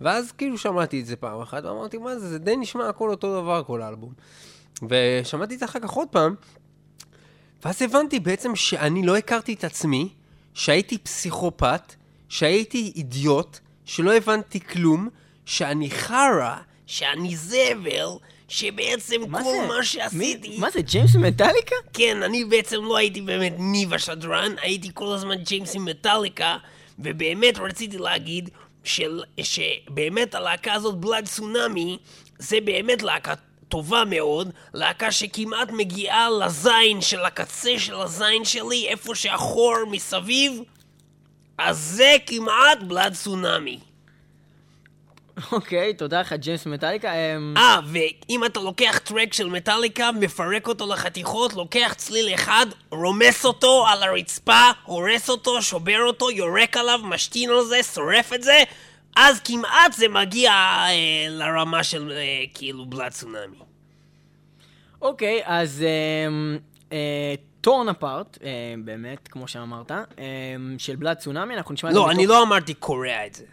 ואז 0.00 0.32
כאילו 0.32 0.58
שמעתי 0.58 1.00
את 1.00 1.06
זה 1.06 1.16
פעם 1.16 1.40
אחת, 1.40 1.64
ואמרתי, 1.64 1.98
מה 1.98 2.18
זה, 2.18 2.28
זה 2.28 2.38
די 2.38 2.56
נשמע 2.56 2.88
הכל 2.88 3.10
אותו 3.10 3.40
דבר, 3.40 3.62
כל 3.62 3.82
האלבום. 3.82 4.12
ושמעתי 4.88 5.54
את 5.54 5.58
זה 5.58 5.64
אחר 5.64 5.80
כך 5.80 5.90
עוד 5.90 6.08
פעם, 6.08 6.34
ואז 7.64 7.82
הבנתי 7.82 8.20
בעצם 8.20 8.56
שאני 8.56 9.06
לא 9.06 9.16
הכרתי 9.16 9.52
את 9.52 9.64
עצמי, 9.64 10.08
שהייתי 10.54 10.98
פסיכופת, 10.98 11.94
שהייתי 12.28 12.92
אידיוט, 12.96 13.58
שלא 13.84 14.14
הבנתי 14.16 14.60
כלום, 14.60 15.08
שאני 15.46 15.90
חרא, 15.90 16.56
שאני 16.86 17.36
זבל, 17.36 18.08
שבעצם 18.48 19.20
מה 19.28 19.42
כל 19.42 19.50
זה? 19.62 19.66
מה 19.68 19.84
שעשיתי... 19.84 20.48
מי- 20.48 20.58
מה 20.58 20.70
זה, 20.70 20.80
ג'יימס 20.82 21.16
מטאליקה? 21.16 21.74
כן, 21.92 22.22
אני 22.22 22.44
בעצם 22.44 22.84
לא 22.84 22.96
הייתי 22.96 23.20
באמת 23.20 23.54
ניב 23.58 23.94
השדרן, 23.94 24.52
הייתי 24.62 24.90
כל 24.94 25.14
הזמן 25.14 25.36
ג'יימס 25.36 25.76
מטאליקה, 25.76 26.56
ובאמת 26.98 27.58
רציתי 27.58 27.98
להגיד 27.98 28.50
של, 28.84 29.22
שבאמת 29.42 30.34
הלהקה 30.34 30.72
הזאת, 30.72 30.94
בלאד 30.98 31.28
צונאמי, 31.28 31.98
זה 32.38 32.58
באמת 32.64 33.02
להקה 33.02 33.34
טובה 33.68 34.02
מאוד, 34.06 34.50
להקה 34.74 35.12
שכמעט 35.12 35.70
מגיעה 35.70 36.28
לזין 36.30 37.00
של 37.00 37.24
הקצה 37.24 37.78
של 37.78 37.94
הזין 38.00 38.44
שלי, 38.44 38.88
איפה 38.88 39.14
שהחור 39.14 39.74
מסביב, 39.90 40.60
אז 41.64 41.78
זה 41.78 42.16
כמעט 42.26 42.82
בלאד 42.82 43.14
צונאמי. 43.14 43.78
אוקיי, 45.52 45.94
תודה 45.94 46.20
לך, 46.20 46.32
ג'יימס 46.32 46.66
מטאליקה. 46.66 47.12
אמ, 47.12 47.54
אה, 47.56 47.80
ואם 47.86 48.44
אתה 48.44 48.60
לוקח 48.60 48.98
טרק 49.04 49.32
של 49.32 49.48
מטאליקה, 49.48 50.12
מפרק 50.12 50.68
אותו 50.68 50.86
לחתיכות, 50.86 51.52
לוקח 51.54 51.94
צליל 51.96 52.34
אחד, 52.34 52.66
רומס 52.90 53.44
אותו 53.44 53.86
על 53.88 54.02
הרצפה, 54.02 54.70
הורס 54.84 55.30
אותו, 55.30 55.62
שובר 55.62 55.98
אותו, 56.06 56.30
יורק 56.30 56.76
עליו, 56.76 57.00
משתין 57.04 57.50
על 57.50 57.64
זה, 57.64 57.82
שורף 57.82 58.32
את 58.32 58.42
זה, 58.42 58.62
אז 59.16 59.40
כמעט 59.40 59.92
זה 59.92 60.08
מגיע 60.08 60.52
אה, 60.52 61.26
לרמה 61.28 61.84
של 61.84 62.12
אה, 62.12 62.44
כאילו 62.54 62.86
בלאד 62.86 63.12
צונאמי. 63.12 63.56
אוקיי, 65.02 65.40
אז 65.44 65.84
טורן 67.62 67.88
אפארט, 67.88 68.38
באמת, 68.84 69.28
כמו 69.28 69.48
שאמרת, 69.48 69.90
אמ, 69.90 70.74
של 70.78 70.96
בלאד 70.96 71.16
צונאמי, 71.16 71.54
אנחנו 71.56 71.74
נשמע 71.74 71.90
את 71.90 71.94
זה 71.94 72.00
לא, 72.00 72.10
אני 72.10 72.26
לא 72.26 72.42
אמרתי 72.42 72.74
קורע 72.74 73.26
את 73.26 73.34
זה. 73.34 73.44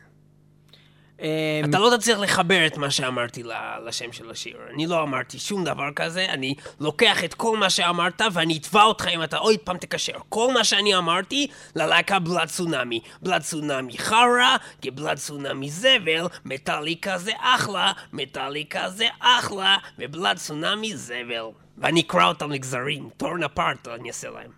אמ, 1.21 1.25
אתה 1.69 1.79
לא 1.79 1.97
תצליח 1.97 2.19
לחבר 2.19 2.67
את 2.67 2.77
מה 2.77 2.91
שאמרתי 2.91 3.43
לשם 3.85 4.11
של 4.11 4.29
השיר. 4.29 4.57
אני 4.73 4.87
לא 4.87 5.03
אמרתי 5.03 5.39
שום 5.39 5.63
דבר 5.63 5.89
כזה, 5.95 6.25
אני 6.29 6.55
לוקח 6.79 7.23
את 7.23 7.33
כל 7.33 7.57
מה 7.57 7.69
שאמרת 7.69 8.21
ואני 8.33 8.57
אתבע 8.57 8.83
אותך 8.83 9.07
אם 9.07 9.23
אתה 9.23 9.37
עוד 9.37 9.57
פעם 9.63 9.77
תקשר. 9.77 10.13
כל 10.29 10.53
מה 10.53 10.63
שאני 10.63 10.95
אמרתי 10.95 11.47
ללהקה 11.75 12.19
בלאד 12.19 12.47
צונאמי. 12.47 12.99
בלאד 13.21 13.41
צונאמי 13.41 13.97
חרא, 13.97 14.57
כי 14.81 14.91
בלאד 14.91 15.17
צונאמי 15.17 15.69
זבל, 15.69 16.27
מטאליקה 16.45 17.17
זה 17.17 17.31
אחלה, 17.39 17.91
מטאליקה 18.13 18.89
זה 18.89 19.07
אחלה, 19.19 19.77
ובלאד 19.99 20.37
צונאמי 20.37 20.97
זבל. 20.97 21.45
ואני 21.79 22.01
אקרא 22.01 22.25
אותם 22.25 22.51
לגזרים, 22.51 23.09
Torn 23.17 23.43
Apart 23.43 23.87
אני 23.87 24.07
אעשה 24.07 24.29
להם. 24.29 24.51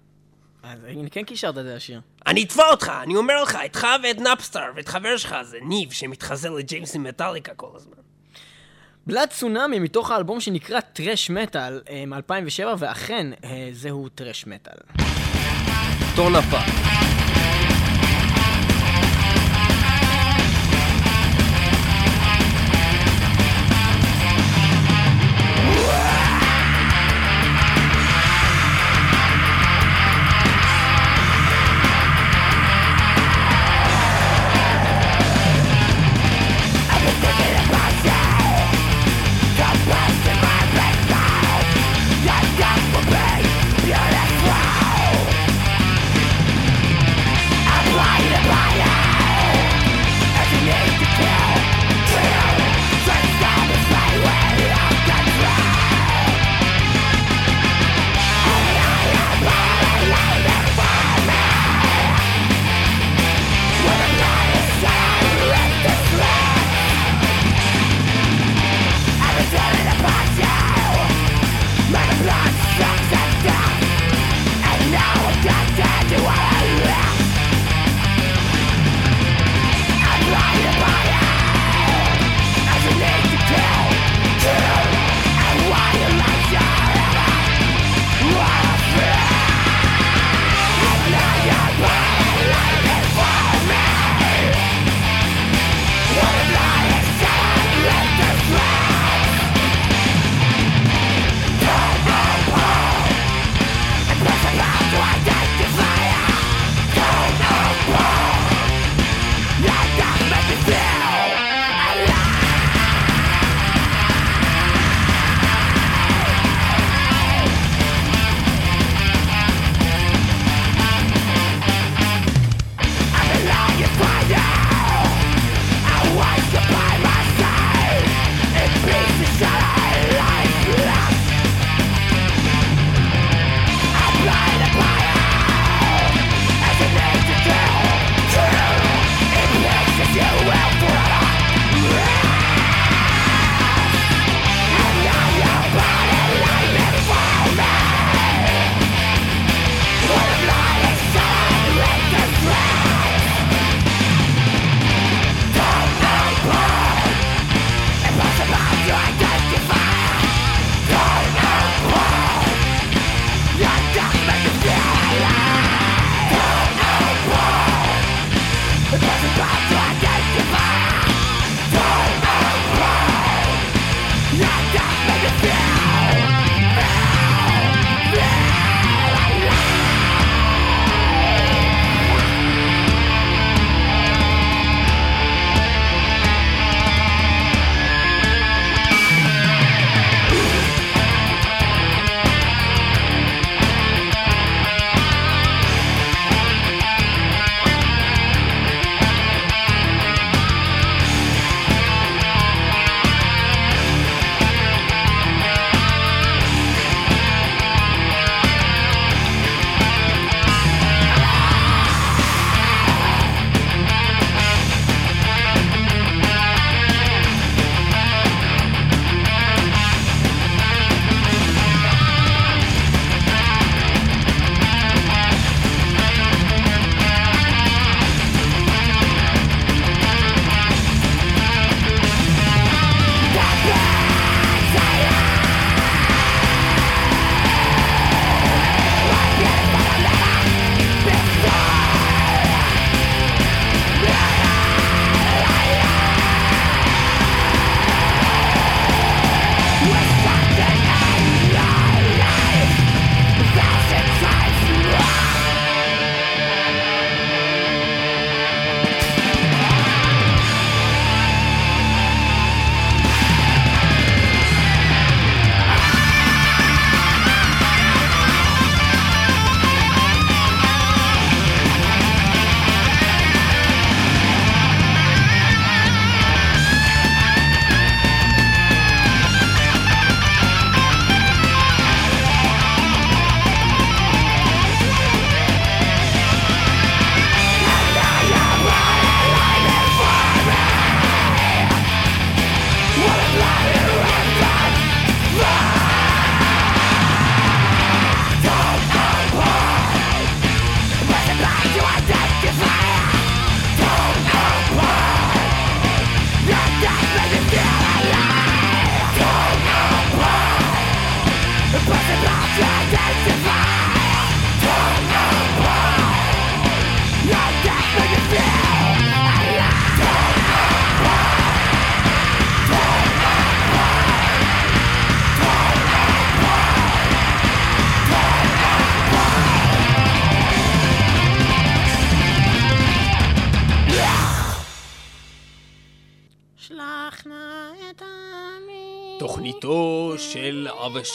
אז 0.64 0.84
הנה, 0.84 1.10
כן 1.10 1.24
קישרת 1.24 1.58
את 1.58 1.64
זה 1.64 1.76
לשיר. 1.76 2.02
אני 2.28 2.44
אתבע 2.44 2.70
אותך, 2.72 2.92
אני 3.04 3.16
אומר 3.16 3.44
לך, 3.44 3.56
איתך 3.56 3.88
ואת 4.04 4.20
Napster 4.20 4.72
ואת 4.76 4.88
חבר 4.88 5.18
שלך, 5.18 5.36
זה 5.42 5.58
ניב 5.62 5.92
שמתחזה 5.92 6.50
לג'יימס 6.50 6.96
עם 6.96 7.04
מטאליקה 7.04 7.54
כל 7.54 7.70
הזמן. 7.76 7.94
Blood 9.08 9.30
Tsunami 9.30 9.80
מתוך 9.80 10.12
האלבום 10.12 10.40
שנקרא 10.40 10.80
Thrash 10.80 11.30
Metal 11.30 11.82
מ-2007, 12.08 12.64
ואכן, 12.78 13.28
אה, 13.44 13.70
זהו 13.72 14.10
thrash 14.10 14.48
metal. 14.48 14.78
Torn 16.16 16.36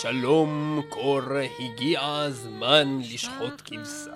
של 0.01 0.09
אבשלום 0.09 0.83
קור 0.89 1.21
הגיע 1.59 2.01
הזמן 2.03 2.99
לשחוט 3.13 3.63
כבשה. 3.65 4.11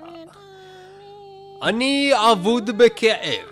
אני 1.63 2.11
אבוד 2.33 2.71
בכאב, 2.79 3.47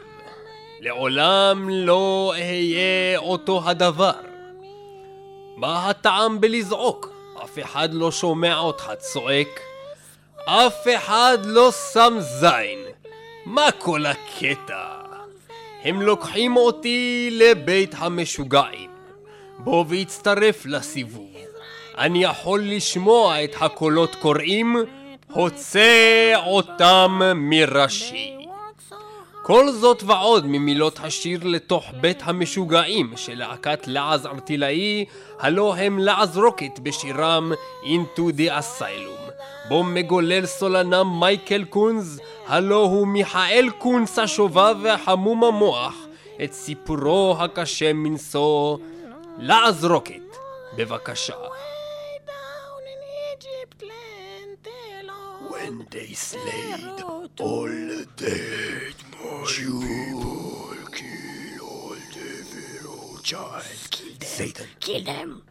לעולם 0.80 1.68
לא 1.70 2.32
אהיה 2.36 3.18
אותו 3.18 3.62
הדבר. 3.64 4.20
מה 5.56 5.88
הטעם 5.90 6.40
בלזעוק? 6.40 7.12
אף 7.44 7.58
אחד 7.58 7.94
לא 7.94 8.12
שומע 8.12 8.58
אותך 8.58 8.92
צועק. 8.98 9.60
אף 10.44 10.86
אחד 10.96 11.38
לא 11.44 11.70
שם 11.92 12.16
זין. 12.20 12.78
מה 13.46 13.68
כל 13.78 14.06
הקטע? 14.06 14.84
הם 15.82 16.02
לוקחים 16.02 16.56
אותי 16.56 17.28
לבית 17.32 17.94
המשוגעים. 17.98 18.90
בוא 19.58 19.84
והצטרף 19.88 20.66
לסיבוב. 20.66 21.27
אני 21.98 22.24
יכול 22.24 22.60
לשמוע 22.64 23.44
את 23.44 23.54
הקולות 23.60 24.14
קוראים, 24.14 24.76
הוצא 25.32 26.32
אותם 26.46 27.20
מראשי. 27.34 28.34
כל 29.42 29.70
זאת 29.70 30.02
ועוד 30.02 30.46
ממילות 30.46 31.00
השיר 31.02 31.40
לתוך 31.44 31.84
בית 32.00 32.18
המשוגעים 32.22 33.12
של 33.16 33.38
להקת 33.38 33.86
לעז 33.86 34.26
ארטילאי, 34.26 35.04
הלא 35.40 35.74
הם 35.76 35.98
לעז 35.98 36.38
רוקט 36.38 36.78
בשירם 36.82 37.52
Into 37.82 38.20
the 38.36 38.50
Asylum. 38.50 39.32
בו 39.68 39.84
מגולל 39.84 40.46
סולנם 40.46 41.20
מייקל 41.20 41.64
קונז, 41.64 42.20
הלא 42.46 42.82
הוא 42.82 43.06
מיכאל 43.06 43.68
קונץ 43.78 44.18
השובב 44.18 44.76
והחמום 44.82 45.44
המוח, 45.44 45.94
את 46.44 46.52
סיפורו 46.52 47.36
הקשה 47.40 47.92
מנשוא, 47.92 48.76
לעז 49.38 49.84
רוקט. 49.84 50.36
בבקשה. 50.76 51.34
when 55.68 55.86
they 55.90 56.12
slayed 56.14 57.02
all 57.02 57.28
the 57.66 58.06
dead, 58.16 58.94
my 59.12 59.46
you 59.58 59.80
people 59.80 60.76
kill 60.92 61.66
all 61.66 61.90
the 61.90 62.30
feral 62.44 63.18
child. 63.22 63.64
Kill 63.90 64.14
them. 64.14 64.28
Satan. 64.28 64.66
Kill 64.80 65.04
them. 65.04 65.42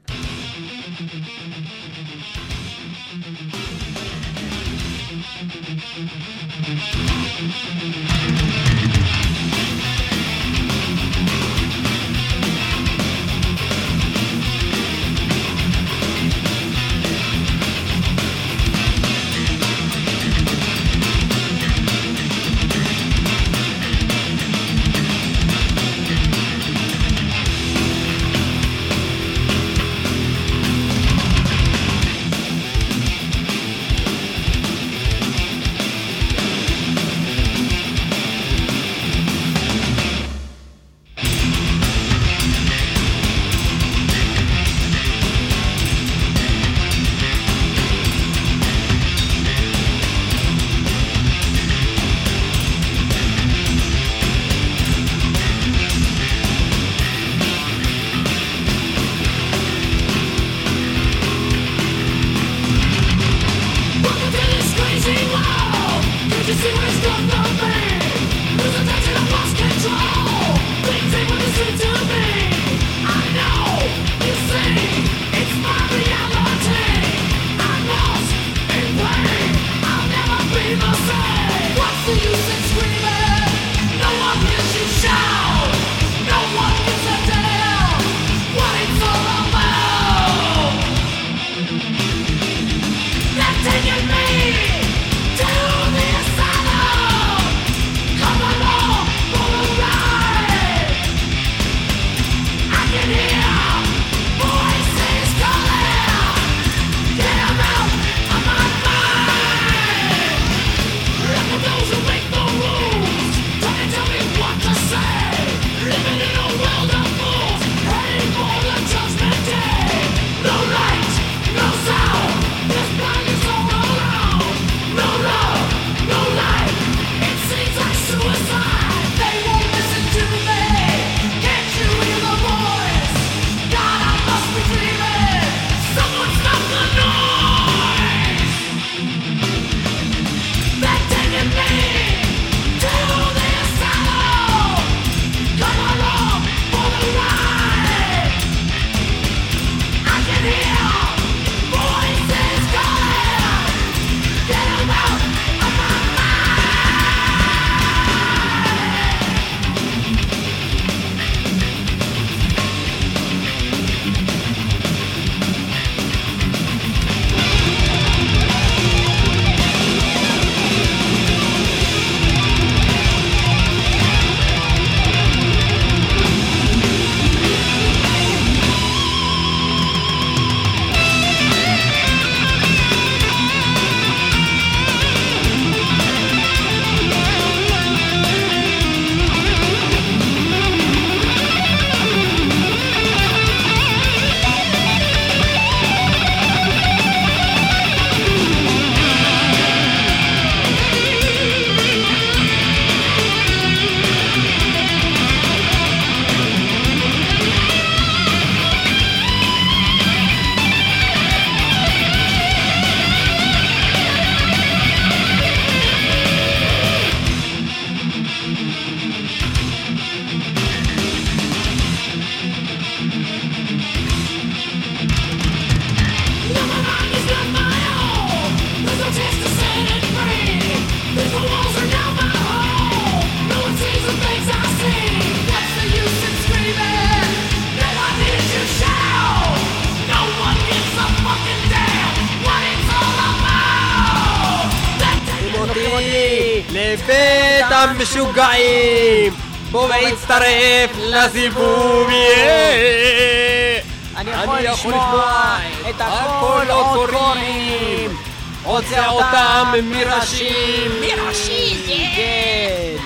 לסיבוב, 250.99 252.09
יהיה! 252.09 253.81
אני 254.17 254.31
יכול 254.31 254.59
לשמוע 254.59 255.57
את 255.89 255.95
הכל 256.01 256.65
עוד 256.69 257.09
קוראים. 257.09 258.17
הוצא 258.63 259.07
אותם 259.07 259.73
מראשים! 259.83 260.91
מראשים, 261.01 261.77
כן. 262.15 263.03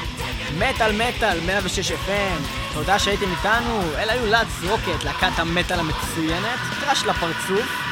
מטאל 0.58 0.92
מטאל, 0.92 1.40
106 1.46 1.92
FM. 1.92 2.42
תודה 2.74 3.00
שהייתם 3.00 3.32
איתנו. 3.32 3.82
אלה 3.98 4.14
היו 4.14 4.26
לאץ 4.26 4.48
רוקט, 4.70 5.04
להקת 5.04 5.40
המטאל 5.40 5.80
המצוינת. 5.80 6.60
טראש 6.86 7.04
לפרצוף. 7.04 7.91